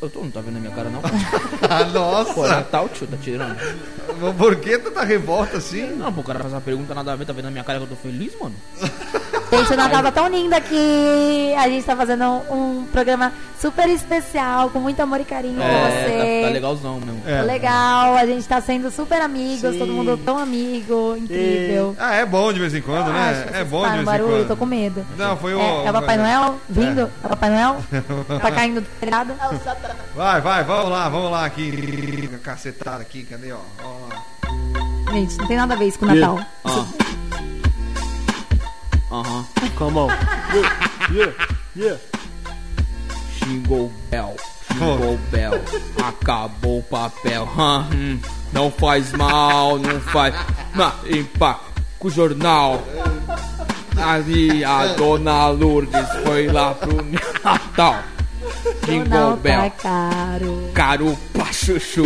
Eu 0.00 0.10
tô, 0.10 0.20
não 0.20 0.30
tá 0.30 0.40
vendo 0.40 0.54
na 0.54 0.60
minha 0.60 0.72
cara, 0.72 0.90
não? 0.90 1.00
Ah, 1.68 1.84
Pô, 1.84 1.90
nossa. 1.98 2.48
Natal, 2.48 2.88
tio, 2.90 3.06
tá 3.06 3.16
tirando. 3.16 3.56
Por 4.36 4.56
que 4.56 4.78
tanta 4.78 5.02
revolta 5.02 5.56
assim? 5.56 5.86
Não, 5.96 6.12
pô, 6.12 6.20
o 6.20 6.24
cara 6.24 6.38
faz 6.40 6.52
uma 6.52 6.60
pergunta 6.60 6.94
nada 6.94 7.12
a 7.12 7.16
ver, 7.16 7.24
tá 7.24 7.32
vendo 7.32 7.46
na 7.46 7.50
minha 7.50 7.64
cara 7.64 7.78
que 7.78 7.84
eu 7.84 7.88
tô 7.88 7.96
feliz, 7.96 8.32
mano? 8.38 8.54
Gente, 9.56 9.72
o 9.72 9.76
Natal 9.76 10.02
tá 10.02 10.12
tão 10.12 10.28
linda 10.28 10.60
que 10.60 11.54
a 11.58 11.68
gente 11.68 11.84
tá 11.84 11.96
fazendo 11.96 12.24
um, 12.24 12.80
um 12.80 12.86
programa 12.86 13.32
super 13.60 13.88
especial, 13.88 14.70
com 14.70 14.78
muito 14.78 15.00
amor 15.00 15.20
e 15.20 15.24
carinho 15.24 15.56
com 15.56 15.62
você. 15.66 16.12
É, 16.12 16.40
tá, 16.42 16.46
tá 16.48 16.52
legalzão 16.52 17.00
mesmo. 17.00 17.22
É. 17.26 17.42
Legal, 17.42 18.14
a 18.16 18.26
gente 18.26 18.46
tá 18.46 18.60
sendo 18.60 18.90
super 18.90 19.20
amigos, 19.20 19.72
Sim. 19.72 19.78
todo 19.78 19.92
mundo 19.92 20.16
tão 20.18 20.38
amigo, 20.38 21.16
incrível. 21.16 21.96
Ah, 21.98 22.14
é 22.14 22.26
bom 22.26 22.52
de 22.52 22.60
vez 22.60 22.74
em 22.74 22.82
quando, 22.82 23.08
Ah, 23.08 23.12
né? 23.12 23.30
acho 23.30 23.52
que 23.52 23.56
É 23.56 23.64
bom 23.64 23.82
de 23.84 23.90
vez 23.90 24.02
em 24.02 24.04
barulho, 24.04 24.30
quando. 24.30 24.48
tô 24.48 24.56
com 24.56 24.66
medo. 24.66 25.06
Não, 25.16 25.36
foi 25.36 25.54
o. 25.54 25.60
É, 25.60 25.86
é 25.86 25.90
o 25.90 25.92
Papai 25.92 26.16
Noel 26.16 26.60
vindo? 26.68 27.00
É 27.00 27.26
o 27.26 27.28
Papai 27.28 27.50
Noel? 27.50 27.76
tá 28.40 28.50
caindo 28.50 28.80
do 28.82 28.86
telhado? 29.00 29.34
Vai, 30.14 30.40
vai, 30.40 30.64
vamos 30.64 30.90
lá, 30.90 31.08
vamos 31.08 31.30
lá 31.30 31.44
aqui. 31.46 32.28
Cacetada 32.42 33.02
aqui, 33.02 33.24
cadê, 33.24 33.52
ó? 33.52 33.58
Ó 33.82 34.08
lá. 34.10 35.12
Gente, 35.12 35.38
não 35.38 35.46
tem 35.46 35.56
nada 35.56 35.74
a 35.74 35.76
ver 35.76 35.86
isso 35.88 35.98
com 35.98 36.04
o 36.06 36.14
Natal. 36.14 36.38
Ah. 36.64 36.84
Aham. 39.16 39.46
Come 39.76 39.98
on. 39.98 40.08
Yeah, 40.10 40.72
yeah, 41.12 41.32
yeah. 41.74 41.96
Jingle 43.40 43.90
Bell, 44.10 44.36
Jingle 44.72 45.18
Bell, 45.30 45.52
acabou 46.04 46.80
o 46.80 46.82
papel. 46.82 47.48
hã, 47.56 47.86
hum, 47.94 48.18
não 48.52 48.70
faz 48.70 49.12
mal, 49.12 49.78
não 49.78 50.00
faz. 50.00 50.34
Na, 50.74 50.92
empa, 51.08 51.60
com 51.98 52.08
o 52.08 52.10
jornal. 52.10 52.82
Ali 53.96 54.62
a 54.62 54.88
dona 54.88 55.48
Lourdes 55.48 56.06
foi 56.24 56.48
lá 56.48 56.74
pro 56.74 56.96
Natal. 57.42 58.02
Jingle 58.84 59.08
Não 59.08 59.30
tá 59.30 59.42
Bell, 59.42 59.70
caro. 59.82 60.70
caro 60.74 61.18
pra 61.32 61.46
chuchu. 61.52 62.04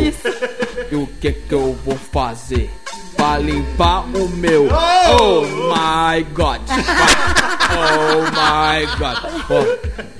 E 0.90 0.94
o 0.94 1.06
que 1.20 1.32
que 1.32 1.52
eu 1.54 1.76
vou 1.84 1.96
fazer? 1.96 2.70
Pra 3.20 3.36
limpar 3.38 4.00
o 4.16 4.28
meu. 4.30 4.66
Oh 5.20 5.42
my 5.42 6.22
god. 6.32 6.60
Oh 7.72 8.22
my 8.32 8.84
god. 8.98 9.16
Pô, 9.46 9.60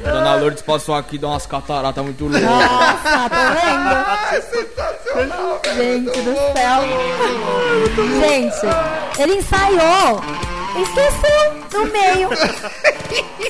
Dona 0.08 0.34
Lourdes 0.36 0.62
passou 0.62 0.94
aqui, 0.94 1.18
deu 1.18 1.28
umas 1.30 1.46
cataratas 1.46 2.02
muito 2.04 2.22
loucas. 2.26 2.42
Nossa, 2.42 3.28
tá 3.28 3.56
vendo? 3.60 4.40
Sensacional, 4.40 5.60
Gente 5.76 6.20
do 6.20 6.34
céu. 6.52 6.80
Gente, 8.20 9.20
ele 9.20 9.34
ensaiou. 9.34 10.22
Esqueceu 10.80 11.54
no 11.72 11.86
meio. 11.92 12.28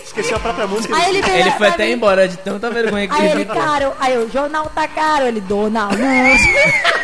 Esqueci 0.03 0.33
a 0.35 0.39
própria 0.39 0.67
música. 0.67 0.97
Aí 0.97 1.17
ele 1.17 1.31
Ele 1.31 1.51
foi 1.53 1.69
até 1.69 1.85
mim. 1.87 1.93
embora 1.93 2.27
de 2.27 2.39
tanta 2.39 2.71
vergonha 2.71 3.07
que 3.07 3.15
Aí 3.21 3.31
ele 3.33 3.45
caro. 3.45 3.93
Aí 4.01 4.17
o 4.17 4.31
jornal 4.33 4.71
tá 4.75 4.89
caro. 4.89 5.27
Ele, 5.27 5.43
dona 5.43 5.85
Lourdes. 5.89 6.41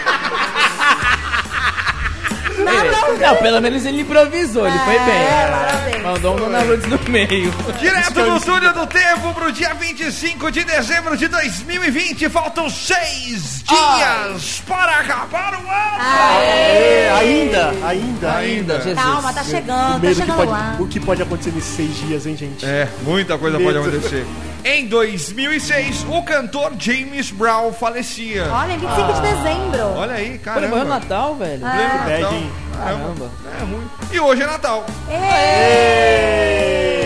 Ele- 2.70 3.26
Não, 3.26 3.36
pelo 3.36 3.60
menos 3.60 3.84
ele 3.86 4.00
improvisou, 4.02 4.66
ele 4.66 4.78
foi 4.78 4.98
bem. 4.98 5.14
É, 5.14 5.48
parabéns. 5.50 6.02
Mandou 6.02 6.34
um 6.34 6.38
Dona 6.38 6.62
Lourdes 6.62 6.86
no 6.86 6.98
meio. 7.10 7.52
Direto 7.80 8.12
do 8.14 8.40
Túnel 8.40 8.72
do 8.72 8.86
Tempo 8.86 9.34
pro 9.34 9.50
dia 9.52 9.74
25 9.74 10.50
de 10.50 10.64
dezembro 10.64 11.16
de 11.16 11.26
2020. 11.28 12.28
Faltam 12.28 12.68
seis 12.70 13.62
dias 13.64 14.62
para 14.66 15.00
acabar 15.00 15.54
o 15.54 15.58
ano. 15.58 16.42
É, 16.42 17.10
aí 17.12 17.26
Ainda, 17.42 17.72
ainda. 17.86 18.36
Ainda. 18.36 18.74
Jesus. 18.80 18.94
Calma, 18.94 19.32
tá 19.32 19.42
chegando, 19.44 19.92
tá 19.94 19.98
medo 19.98 20.14
que 20.14 20.20
chegando 20.20 20.36
pode, 20.36 20.50
lá. 20.50 20.76
o 20.78 20.86
que 20.86 21.00
pode 21.00 21.22
acontecer 21.22 21.50
nesses 21.52 21.74
seis 21.76 21.96
dias, 21.98 22.26
hein, 22.26 22.36
gente? 22.36 22.64
É, 22.64 22.88
muita 23.02 23.36
coisa 23.38 23.58
pode 23.58 23.78
Medo. 23.78 23.88
acontecer. 23.88 24.26
Em 24.68 24.88
2006, 24.88 26.04
o 26.10 26.24
cantor 26.24 26.72
James 26.76 27.30
Brown 27.30 27.72
falecia. 27.72 28.48
Olha, 28.52 28.76
25 28.76 29.12
de 29.12 29.20
dezembro. 29.20 29.94
Olha 29.96 30.14
aí, 30.14 30.40
Pô, 30.40 30.50
ele 30.58 30.66
morreu 30.66 30.84
no 30.84 30.90
caramba. 30.90 30.98
Natal, 30.98 31.34
velho. 31.36 31.64
É. 31.64 32.18
Natal. 32.20 32.32
hein? 32.34 32.50
Caramba. 32.76 33.30
É 33.60 33.62
ruim. 33.62 33.90
E 34.10 34.18
hoje 34.18 34.42
é 34.42 34.46
Natal. 34.46 34.84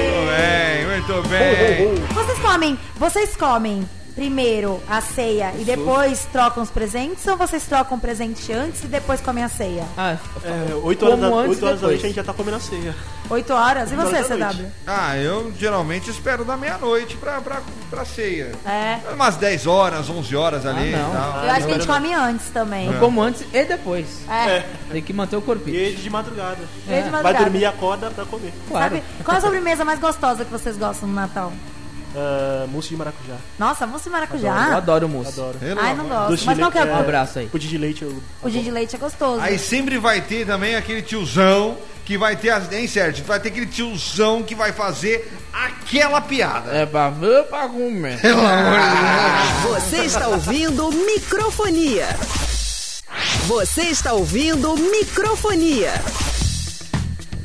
Muito 0.09 0.27
bem, 0.31 0.87
muito 0.87 1.29
bem. 1.29 1.95
Vocês 2.15 2.39
comem, 2.39 2.79
vocês 2.97 3.37
comem 3.37 3.87
primeiro 4.25 4.79
a 4.87 5.01
ceia 5.01 5.51
e 5.59 5.65
depois 5.65 6.27
trocam 6.31 6.63
os 6.63 6.69
presentes 6.69 7.27
ou 7.27 7.39
vocês 7.39 7.65
trocam 7.65 7.97
o 7.97 8.01
presente 8.01 8.53
antes 8.53 8.85
e 8.85 8.87
depois 8.87 9.19
comem 9.19 9.43
a 9.43 9.49
ceia? 9.49 9.83
Ah, 9.97 10.15
É, 10.45 10.75
8 10.75 11.07
horas, 11.07 11.21
da, 11.21 11.27
antes 11.29 11.49
8 11.57 11.67
horas 11.67 11.81
da 11.81 11.87
noite 11.87 12.05
a 12.05 12.07
gente 12.09 12.17
já 12.17 12.25
tá 12.25 12.35
comendo 12.35 12.59
a 12.59 12.61
ceia. 12.61 12.95
8 13.31 13.51
horas? 13.55 13.91
E 13.91 13.95
você, 13.97 14.23
CW? 14.23 14.37
noite. 14.37 14.67
Ah, 14.87 15.17
eu 15.17 15.51
geralmente 15.59 16.11
espero 16.11 16.45
da 16.45 16.55
meia-noite 16.55 17.17
pra, 17.17 17.41
pra, 17.41 17.63
pra 17.89 18.05
ceia. 18.05 18.53
É. 18.67 18.99
Umas 19.15 19.37
10 19.37 19.67
horas, 19.67 20.11
11 20.11 20.37
horas 20.37 20.67
ali 20.67 20.93
Ah, 20.93 20.99
não. 20.99 21.09
e 21.09 21.13
tal. 21.17 21.45
Eu 21.45 21.51
acho 21.53 21.67
que 21.67 21.73
a 21.73 21.75
gente 21.77 21.87
come 21.87 22.13
antes 22.13 22.47
também. 22.51 22.93
eu 22.93 23.01
como 23.01 23.23
antes 23.23 23.43
e 23.55 23.65
depois. 23.65 24.07
É. 24.29 24.65
Tem 24.93 25.01
que 25.03 25.15
manter 25.15 25.37
o 25.37 25.41
corpinho. 25.41 25.77
E 25.77 25.93
de 25.95 26.11
madrugada. 26.11 26.59
E 26.87 26.89
de 26.89 27.01
Vai 27.09 27.11
madrugada. 27.11 27.45
dormir 27.45 27.61
e 27.61 27.65
acorda 27.65 28.11
pra 28.11 28.27
comer. 28.27 28.53
Claro. 28.69 28.85
Sabe? 28.97 29.03
Qual 29.25 29.35
é 29.35 29.39
a 29.39 29.41
sobremesa 29.41 29.83
mais 29.83 29.99
gostosa 29.99 30.45
que 30.45 30.51
vocês 30.53 30.77
gostam 30.77 31.09
no 31.09 31.15
Natal? 31.15 31.51
Ah, 32.15 32.67
mousse 32.69 32.89
de 32.89 32.97
maracujá. 32.97 33.37
Nossa, 33.59 33.87
mousse 33.87 34.05
de 34.05 34.09
Eu 34.09 34.13
maracujá. 34.13 34.77
adoro 34.77 35.09
mousse. 35.09 35.33
Adoro. 35.41 35.59
Pelo 35.59 35.81
Ai, 35.81 35.95
não 35.95 36.09
gosto. 36.09 36.31
Doce 36.31 36.47
Mas 36.47 36.59
qual 36.59 36.73
que 36.73 36.79
é 36.79 36.85
Um 36.85 36.91
o... 36.91 36.95
abraço 37.01 37.39
aí. 37.39 37.47
Pudim 37.47 37.69
de 37.69 37.79
leite 37.79 38.03
eu... 38.03 38.23
O 38.43 38.51
gin 38.51 38.63
de 38.63 38.71
leite 38.71 38.97
é 38.97 38.99
gostoso. 38.99 39.41
Aí 39.41 39.59
sempre 39.59 39.99
vai 39.99 40.21
ter 40.21 40.47
também 40.47 40.75
aquele 40.77 41.03
tiozão 41.03 41.77
que 42.05 42.19
vai 42.19 42.35
ter 42.35 42.51
as. 42.51 42.73
Hein, 42.73 42.89
Sérgio? 42.89 43.25
Vai 43.25 43.39
ter 43.39 43.51
aquele 43.51 43.67
tiozão 43.67 44.43
que 44.43 44.55
vai 44.55 44.73
fazer 44.73 45.33
aquela 45.53 46.21
piada. 46.21 46.73
É 46.73 46.85
pra 46.87 47.11
ver 47.11 47.45
pra 47.45 47.69
comer. 47.69 48.21
Pelo 48.21 48.41
amor 48.41 48.81
de 48.81 49.63
Deus. 49.63 49.83
Você 49.85 49.97
está 49.99 50.27
ouvindo 50.29 50.91
microfonia. 50.91 52.09
Você 53.47 53.83
está 53.83 54.13
ouvindo 54.13 54.75
microfonia. 54.77 55.93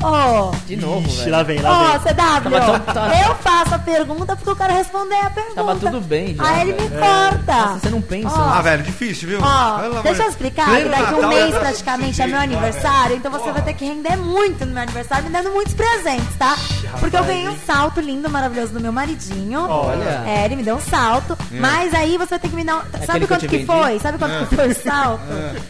Ô, 0.01 0.51
De 0.65 0.75
novo, 0.75 1.07
Ixi, 1.07 1.17
velho. 1.19 1.31
lá 1.31 1.43
vem, 1.43 1.59
lá 1.61 1.69
Ó, 1.71 1.83
vem. 1.83 1.99
CW, 1.99 2.15
Tava 2.15 2.79
tão- 2.93 3.13
eu 3.27 3.35
faço 3.35 3.75
a 3.75 3.79
pergunta 3.79 4.35
porque 4.35 4.49
eu 4.49 4.55
quero 4.55 4.73
responder 4.73 5.15
a 5.15 5.29
pergunta. 5.29 5.55
Tava 5.55 5.75
tudo 5.75 6.01
bem 6.01 6.35
já, 6.35 6.43
Aí 6.47 6.61
ele 6.69 6.73
me 6.81 6.89
corta. 6.89 7.53
Nossa, 7.55 7.79
você 7.79 7.89
não 7.89 8.01
pensa. 8.01 8.35
Ó, 8.35 8.49
Ah, 8.55 8.61
velho, 8.61 8.83
difícil, 8.83 9.29
viu? 9.29 9.39
Ó, 9.41 10.01
deixa 10.01 10.23
eu 10.23 10.29
explicar 10.29 10.65
que 10.77 10.89
daqui 10.89 11.13
um 11.13 11.27
mês 11.27 11.55
praticamente 11.55 12.21
é 12.21 12.27
meu 12.27 12.39
aniversário, 12.39 13.15
então 13.15 13.31
você 13.31 13.51
vai 13.51 13.61
ter 13.61 13.73
que 13.73 13.85
render 13.85 14.15
muito 14.17 14.65
no 14.65 14.73
meu 14.73 14.83
aniversário, 14.83 15.25
me 15.25 15.29
dando 15.31 15.51
muitos 15.51 15.73
presentes, 15.73 16.35
tá? 16.37 16.55
Porque 16.99 17.15
eu 17.17 17.23
ganhei 17.23 17.47
um 17.49 17.57
salto 17.65 17.99
lindo, 17.99 18.29
maravilhoso 18.29 18.73
do 18.73 18.79
meu 18.79 18.91
maridinho. 18.91 19.67
Olha. 19.69 20.23
É, 20.25 20.45
ele 20.45 20.55
me 20.57 20.63
deu 20.63 20.75
um 20.75 20.81
salto, 20.81 21.37
mas 21.51 21.93
aí 21.93 22.17
você 22.17 22.31
vai 22.31 22.39
ter 22.39 22.49
que 22.49 22.55
me 22.55 22.63
dar. 22.63 22.77
um- 22.77 23.05
Sabe 23.05 23.19
que 23.19 23.23
eu 23.25 23.27
quanto 23.27 23.41
que, 23.47 23.57
vendi? 23.57 23.65
foi? 23.65 23.99
Sabe 23.99 24.17
quanto 24.17 24.47
que 24.47 24.55
foi 24.55 24.67
o 24.69 24.75
salto? 24.75 25.21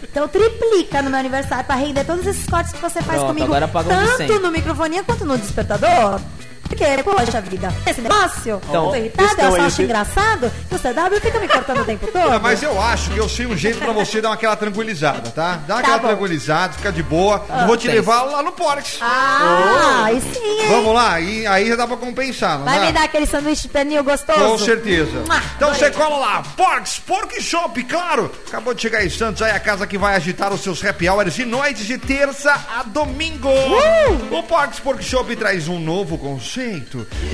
Então 0.04 0.28
triplica 0.28 1.02
no 1.02 1.10
meu 1.10 1.20
aniversário 1.20 1.66
pra 1.66 1.76
render 1.76 2.04
todos 2.06 2.26
esses 2.26 2.46
cortes 2.48 2.72
que 2.74 2.80
você 2.82 3.02
faz 3.02 3.20
Pronto, 3.20 3.28
comigo, 3.28 3.46
agora 3.48 3.68
paga 3.68 3.94
um 3.94 4.06
de 4.06 4.15
tanto 4.18 4.34
100. 4.34 4.42
no 4.42 4.52
microfonia 4.52 5.04
quanto 5.04 5.26
no 5.26 5.38
despertador. 5.38 6.20
Porque, 6.68 6.86
poxa 7.04 7.42
vida, 7.42 7.74
esse 7.86 8.02
negócio, 8.02 8.62
Então, 8.68 8.86
eu 8.86 8.90
tô 8.92 8.96
irritada, 8.96 9.44
eu 9.44 9.52
só 9.52 9.56
aí, 9.58 9.62
acho 9.66 9.76
você- 9.78 9.84
engraçado 9.84 10.52
que 10.68 10.76
o 10.76 10.80
CW 10.80 11.22
fica 11.22 11.40
me 11.40 11.48
cortando 11.48 11.82
o 11.82 11.86
tempo 11.86 12.08
todo. 12.08 12.32
Ah, 12.34 12.40
Mas 12.40 12.62
eu 12.64 12.80
acho 12.82 13.12
que 13.12 13.18
eu 13.18 13.30
sei 13.30 13.46
um 13.46 13.56
jeito 13.56 13.80
pra 13.80 13.94
você 13.94 14.20
dar 14.22 14.34
aquela 14.34 14.56
tranquilizada, 14.56 15.30
tá? 15.32 15.60
Dá 15.68 15.80
aquela 15.80 15.98
bom. 16.00 16.08
tranquilizada, 16.10 16.74
fica 16.74 16.92
de 16.92 17.02
boa. 17.04 17.46
eu 17.62 17.68
vou 17.68 17.78
te 17.78 17.86
tem. 17.88 17.96
levar 17.96 18.24
lá 18.24 18.44
no 18.44 18.52
Porx. 18.52 18.98
Ah, 19.02 20.04
aí 20.06 20.20
sim, 20.22 20.62
hein? 20.62 20.68
Vamos 20.70 20.94
lá, 20.94 21.20
e 21.20 21.46
aí 21.48 21.68
já 21.70 21.76
dá 21.76 21.88
pra 21.88 21.98
compensar, 21.98 22.58
não 22.58 22.66
Vai 22.66 22.80
dá? 22.80 22.86
me 22.88 22.92
dar 22.92 23.04
aquele 23.06 23.26
sanduíche 23.26 23.64
de 23.64 23.68
pernil 23.70 24.04
gostoso? 24.04 24.40
Com 24.40 24.58
certeza. 24.58 25.12
Então 25.56 25.70
adorei. 25.70 25.76
você 25.76 25.92
cola 25.92 26.18
lá, 26.18 26.44
Porks 26.58 27.00
Pork 27.00 27.42
Shop, 27.42 27.82
claro. 27.84 28.32
Acabou 28.48 28.74
de 28.74 28.82
chegar 28.82 29.06
em 29.06 29.10
Santos, 29.10 29.42
aí 29.42 29.52
a 29.52 29.60
casa 29.60 29.86
que 29.88 29.98
vai 29.98 30.16
agitar 30.16 30.52
os 30.54 30.62
seus 30.62 30.84
happy 30.84 31.08
hours 31.08 31.34
de 31.36 31.46
noites 31.46 31.86
de 31.86 31.98
terça 31.98 32.52
a 32.78 32.84
domingo. 32.84 33.50
Uh! 33.50 34.36
O 34.40 34.44
Porks 34.44 34.80
Pork 34.80 35.04
Shop 35.04 35.34
traz 35.36 35.68
um 35.68 35.80
novo 35.80 36.18
conceito, 36.18 36.55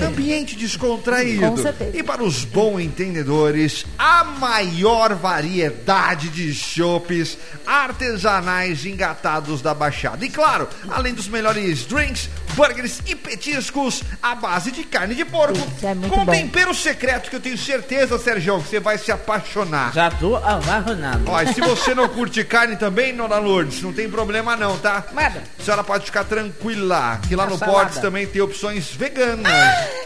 ambiente 0.06 0.56
descontraído. 0.56 1.42
Com 1.42 1.58
certeza. 1.58 1.98
E 1.98 2.04
para 2.04 2.24
os 2.24 2.44
bons 2.44 2.80
entendedores, 2.80 3.86
a 3.98 4.24
maior 4.24 5.16
variedade 5.16 6.30
de 6.30 6.54
chopes 6.54 7.38
artesanais 7.66 8.86
engatados 8.86 9.62
da 9.62 9.74
Baixada. 9.74 10.26
E 10.26 10.30
claro, 10.30 10.68
além 10.90 11.14
dos 11.14 11.28
melhores 11.28 11.86
drinks, 11.86 12.30
burgers 12.54 13.00
e 13.06 13.16
petiscos 13.16 14.04
à 14.22 14.36
base 14.36 14.72
de 14.72 14.84
carne 14.84 15.16
de 15.16 15.26
porco. 15.26 15.58
Isso 15.58 15.88
é 15.88 15.94
muito 15.94 16.14
com 16.14 16.26
bom. 16.26 16.32
tempero 16.32 16.74
secreto 16.74 17.30
que 17.30 17.36
eu 17.36 17.40
tenho 17.40 17.58
certeza, 17.58 18.18
Sérgio, 18.20 18.62
que 18.62 18.70
você 18.70 18.80
vai 18.80 18.98
se 18.98 19.12
apaixonar. 19.12 19.94
Já 19.94 20.12
tô 20.12 20.36
avarronado. 20.36 21.24
Ó, 21.28 21.42
e 21.42 21.54
se 21.54 21.62
você 21.62 21.96
não 21.96 22.08
curte 22.10 22.44
carne 22.44 22.76
também, 22.76 23.14
Nona 23.14 23.38
Lourdes, 23.38 23.82
não 23.82 23.94
tem 23.94 24.10
problema 24.10 24.56
não, 24.56 24.78
tá? 24.78 25.06
Nada. 25.14 25.44
A 25.60 25.64
senhora 25.64 25.84
pode 25.84 26.06
ficar 26.06 26.24
tranquila, 26.24 27.20
que 27.28 27.36
lá 27.36 27.46
no. 27.46 27.62
Portes 27.62 28.00
também 28.00 28.26
tem 28.26 28.42
opções 28.42 28.92
veganas. 28.92 29.52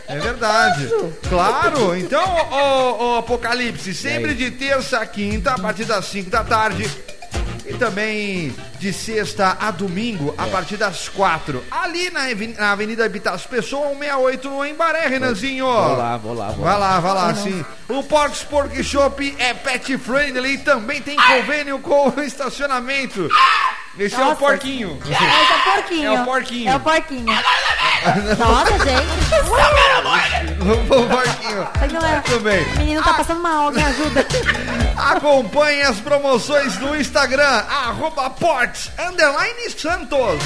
É 0.08 0.20
verdade. 0.20 0.90
Claro. 1.30 1.96
Então, 1.96 2.22
ô, 2.22 3.16
Apocalipse, 3.18 3.94
sempre 3.94 4.34
de 4.34 4.52
terça 4.52 5.00
a 5.00 5.06
quinta, 5.06 5.52
a 5.54 5.60
partir 5.60 5.86
das 5.86 6.06
5 6.06 6.30
da 6.30 6.44
tarde. 6.44 6.90
E 7.68 7.74
também 7.74 8.56
de 8.80 8.94
sexta 8.94 9.58
a 9.60 9.72
domingo, 9.72 10.36
a 10.38 10.46
partir 10.48 10.78
das 10.78 11.10
4. 11.10 11.64
Ali 11.72 12.12
na, 12.12 12.26
Aven- 12.30 12.54
na 12.58 12.72
Avenida 12.74 13.06
Epitácio 13.06 13.50
Pessoa, 13.50 13.88
168 13.90 14.50
no 14.50 14.64
Embaré, 14.66 15.08
Renanzinho. 15.08 15.66
Vou 15.66 15.98
lá, 15.98 16.18
vou 16.18 16.34
lá, 16.36 16.48
vou 16.50 16.64
Vai 16.66 16.74
lá. 16.74 16.80
lá, 16.80 17.00
vai 17.00 17.14
lá, 17.14 17.34
sim. 17.36 17.66
O 17.90 18.04
Porks 18.04 18.44
Pork 18.44 18.84
Shop 18.84 19.36
é 19.40 19.54
pet 19.56 19.98
friendly 19.98 20.54
e 20.54 20.58
também 20.60 21.02
tem 21.02 21.16
convênio 21.16 21.80
com 21.80 22.10
o 22.10 22.22
estacionamento. 22.22 23.28
Esse 23.98 24.14
é 24.16 24.18
o 24.20 24.26
Nossa. 24.26 24.36
porquinho. 24.36 25.00
Esse 25.04 25.14
é 25.24 25.56
o 25.56 25.74
porquinho. 25.74 26.06
É 26.14 26.22
o 26.22 26.26
porquinho. 26.26 26.70
É 26.70 26.76
o 26.76 26.80
porquinho. 26.82 27.26
Nossa, 28.38 28.72
gente. 28.86 30.55
O 30.74 31.08
porquinho. 31.08 31.68
Mas 31.80 31.92
não 31.94 32.02
é. 32.06 32.14
Muito 32.16 32.40
bem. 32.42 32.64
O 32.64 32.78
menino 32.78 33.04
tá 33.04 33.14
passando 33.14 33.42
mal, 33.42 33.72
me 33.72 33.84
ajuda. 33.84 34.26
Acompanhe 34.98 35.82
as 35.84 35.98
promoções 36.00 36.78
no 36.80 36.96
Instagram, 36.96 37.44
arroba 37.44 38.30
Porks, 38.32 38.90
underline 39.00 39.70
Santos. 39.78 40.42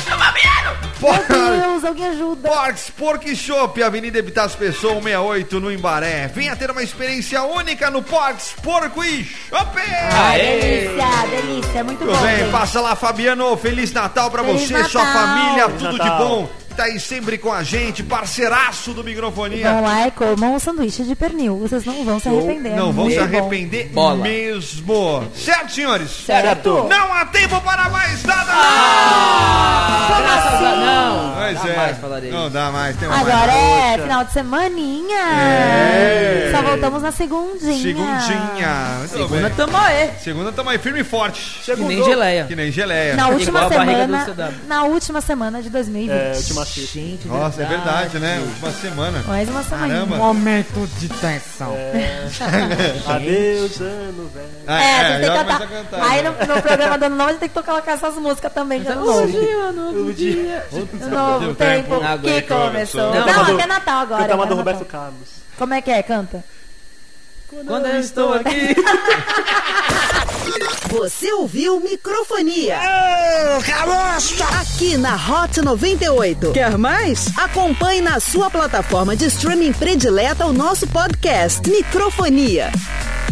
Meu 1.00 1.58
Deus, 1.62 1.84
alguém 1.86 2.08
ajuda. 2.08 2.50
Porks 2.50 2.90
Pork 2.90 3.36
Shop, 3.36 3.82
Avenida 3.84 4.18
Epitácio 4.20 4.58
Pessoa, 4.58 4.96
168 4.96 5.60
no 5.60 5.72
Embaré. 5.72 6.28
Venha 6.28 6.56
ter 6.56 6.70
uma 6.72 6.84
experiência 6.84 7.42
única 7.44 7.90
no 7.90 8.02
Porks 8.02 8.54
Porco 8.62 9.04
e 9.04 9.24
Shop. 9.24 9.76
Delícia, 9.76 11.28
delícia. 11.30 11.84
Muito 11.84 12.00
Tudo 12.00 12.12
bom, 12.14 12.22
bem, 12.22 12.38
gente. 12.38 12.52
passa 12.52 12.82
lá, 12.82 12.96
Fabiano. 12.96 13.56
Feliz 13.58 13.92
Natal 13.94 14.30
pra 14.30 14.44
Feliz 14.44 14.64
você, 14.70 14.84
sua 14.86 15.04
Natal. 15.04 15.22
família, 15.24 15.66
Feliz 15.66 15.82
tudo 15.82 15.98
Natal. 15.98 16.18
de 16.18 16.24
bom. 16.24 16.50
Tá 16.76 16.84
aí 16.86 17.00
sempre 17.00 17.38
com 17.38 17.52
a 17.52 17.62
gente, 17.62 18.02
parceiraço 18.04 18.94
do 18.94 19.04
microfonia. 19.04 19.70
Vão 19.72 19.82
lá 19.84 20.08
e 20.08 20.12
comam 20.12 20.56
um 20.56 20.60
sanduíche 20.60 21.04
de 21.04 21.16
pernil. 21.16 21.58
Vocês 21.58 21.84
não 21.86 22.06
vão 22.06 22.20
se 22.20 22.30
arrepender. 22.30 22.76
Não 22.76 22.94
vão 22.94 23.10
se 23.10 23.20
arrepender 23.20 23.90
Bola. 23.90 24.16
mesmo. 24.24 25.28
Certo, 25.36 25.72
senhores? 25.74 26.10
Certo. 26.26 26.88
Não 26.90 27.14
há 27.14 27.26
tempo 27.26 27.60
para 27.62 27.90
mais 27.90 28.24
nada. 28.24 28.52
Ah, 28.54 30.22
graças 30.22 30.68
a 30.68 30.76
não. 30.76 31.36
Pois 31.40 31.54
Jamais 31.74 31.92
é. 31.92 31.94
falarei 31.96 32.32
Não 32.32 32.50
dá 32.50 32.72
mais. 32.72 32.96
Tem 32.98 33.08
Agora 33.10 33.52
é 33.52 33.92
Poxa. 33.92 34.04
final 34.04 34.24
de 34.24 34.34
semaninha. 34.34 35.18
É. 35.18 36.52
Só 36.56 36.62
voltamos 36.62 37.02
na 37.02 37.12
segundinha. 37.12 37.82
Segundinha. 37.82 38.96
Muito 39.00 39.12
Segunda 39.12 39.48
bem. 39.48 39.56
tamo 39.56 39.78
aí. 39.78 40.12
Segunda 40.24 40.52
tamo 40.52 40.70
aí 40.70 40.78
firme 40.78 41.02
e 41.02 41.04
forte. 41.04 41.60
Que 41.66 41.76
nem 41.76 42.04
geleia. 42.04 42.46
Que 42.46 42.56
nem 42.56 42.72
geleia. 42.72 43.16
Na 43.16 43.30
última 43.30 43.68
semana. 43.68 44.26
Na 44.68 44.84
última 44.84 45.22
semana 45.22 45.62
de 45.62 45.70
2020. 45.70 46.12
É, 46.12 46.34
última 46.36 46.66
sexta. 46.70 47.00
Gente, 47.00 47.28
Nossa, 47.28 47.64
é 47.64 47.66
verdade, 47.66 48.20
né? 48.20 48.40
Última 48.40 48.72
semana. 48.72 49.24
Mais 49.28 49.50
uma 49.50 49.64
semana. 49.64 49.88
Caramba. 49.94 50.16
Momento 50.18 50.88
de 51.00 51.10
tensão. 51.10 51.76
Adeus, 53.08 53.82
ano 53.82 54.30
velho. 54.30 54.48
É, 54.68 55.00
a 55.00 55.12
gente 55.12 55.22
tem 55.22 55.32
que 55.32 55.38
cantar. 55.38 55.68
cantar, 55.68 56.10
Aí 56.10 56.22
no, 56.24 56.32
no 56.32 56.62
programa 56.62 56.98
do 56.98 57.06
ano 57.06 57.16
novo 57.16 57.30
a 57.30 57.32
gente 57.34 57.40
tem 57.42 57.50
que 57.50 57.62
colocar 57.62 57.92
essas 57.92 58.16
músicas 58.16 58.54
também 58.54 58.86
ano 58.88 59.06
novo. 59.06 59.40
é 59.40 59.72
novo 59.72 60.14
dia. 60.14 60.66
Um 60.72 61.10
novo 61.10 61.56
tempo, 61.56 62.00
tempo. 62.00 62.22
Que 62.22 62.42
começou. 62.44 63.14
Não, 63.14 63.26
Não, 63.26 63.56
até 63.56 63.66
Natal 63.68 64.00
agora. 64.00 64.22
Cantava 64.24 64.44
até 64.44 64.50
do 64.50 64.56
Natal. 64.56 64.74
Roberto 64.74 64.86
Carlos. 64.86 65.30
Como 65.58 65.74
é 65.74 65.82
que 65.82 65.92
é? 65.92 66.04
Canta. 66.04 66.44
Quando 67.66 67.88
eu 67.88 68.00
estou 68.00 68.34
aqui. 68.34 68.76
Você 70.90 71.32
ouviu 71.34 71.80
microfonia. 71.80 72.80
Ô! 72.80 74.60
Aqui 74.60 74.98
na 74.98 75.16
Hot 75.16 75.62
98. 75.62 76.52
Quer 76.52 76.78
mais? 76.80 77.28
Acompanhe 77.38 78.02
na 78.02 78.20
sua 78.20 78.50
plataforma 78.50 79.16
de 79.16 79.26
streaming 79.26 79.72
predileta 79.72 80.48
o 80.48 80.54
nosso 80.54 80.88
podcast 80.88 81.62
Microfonia. 81.70 82.72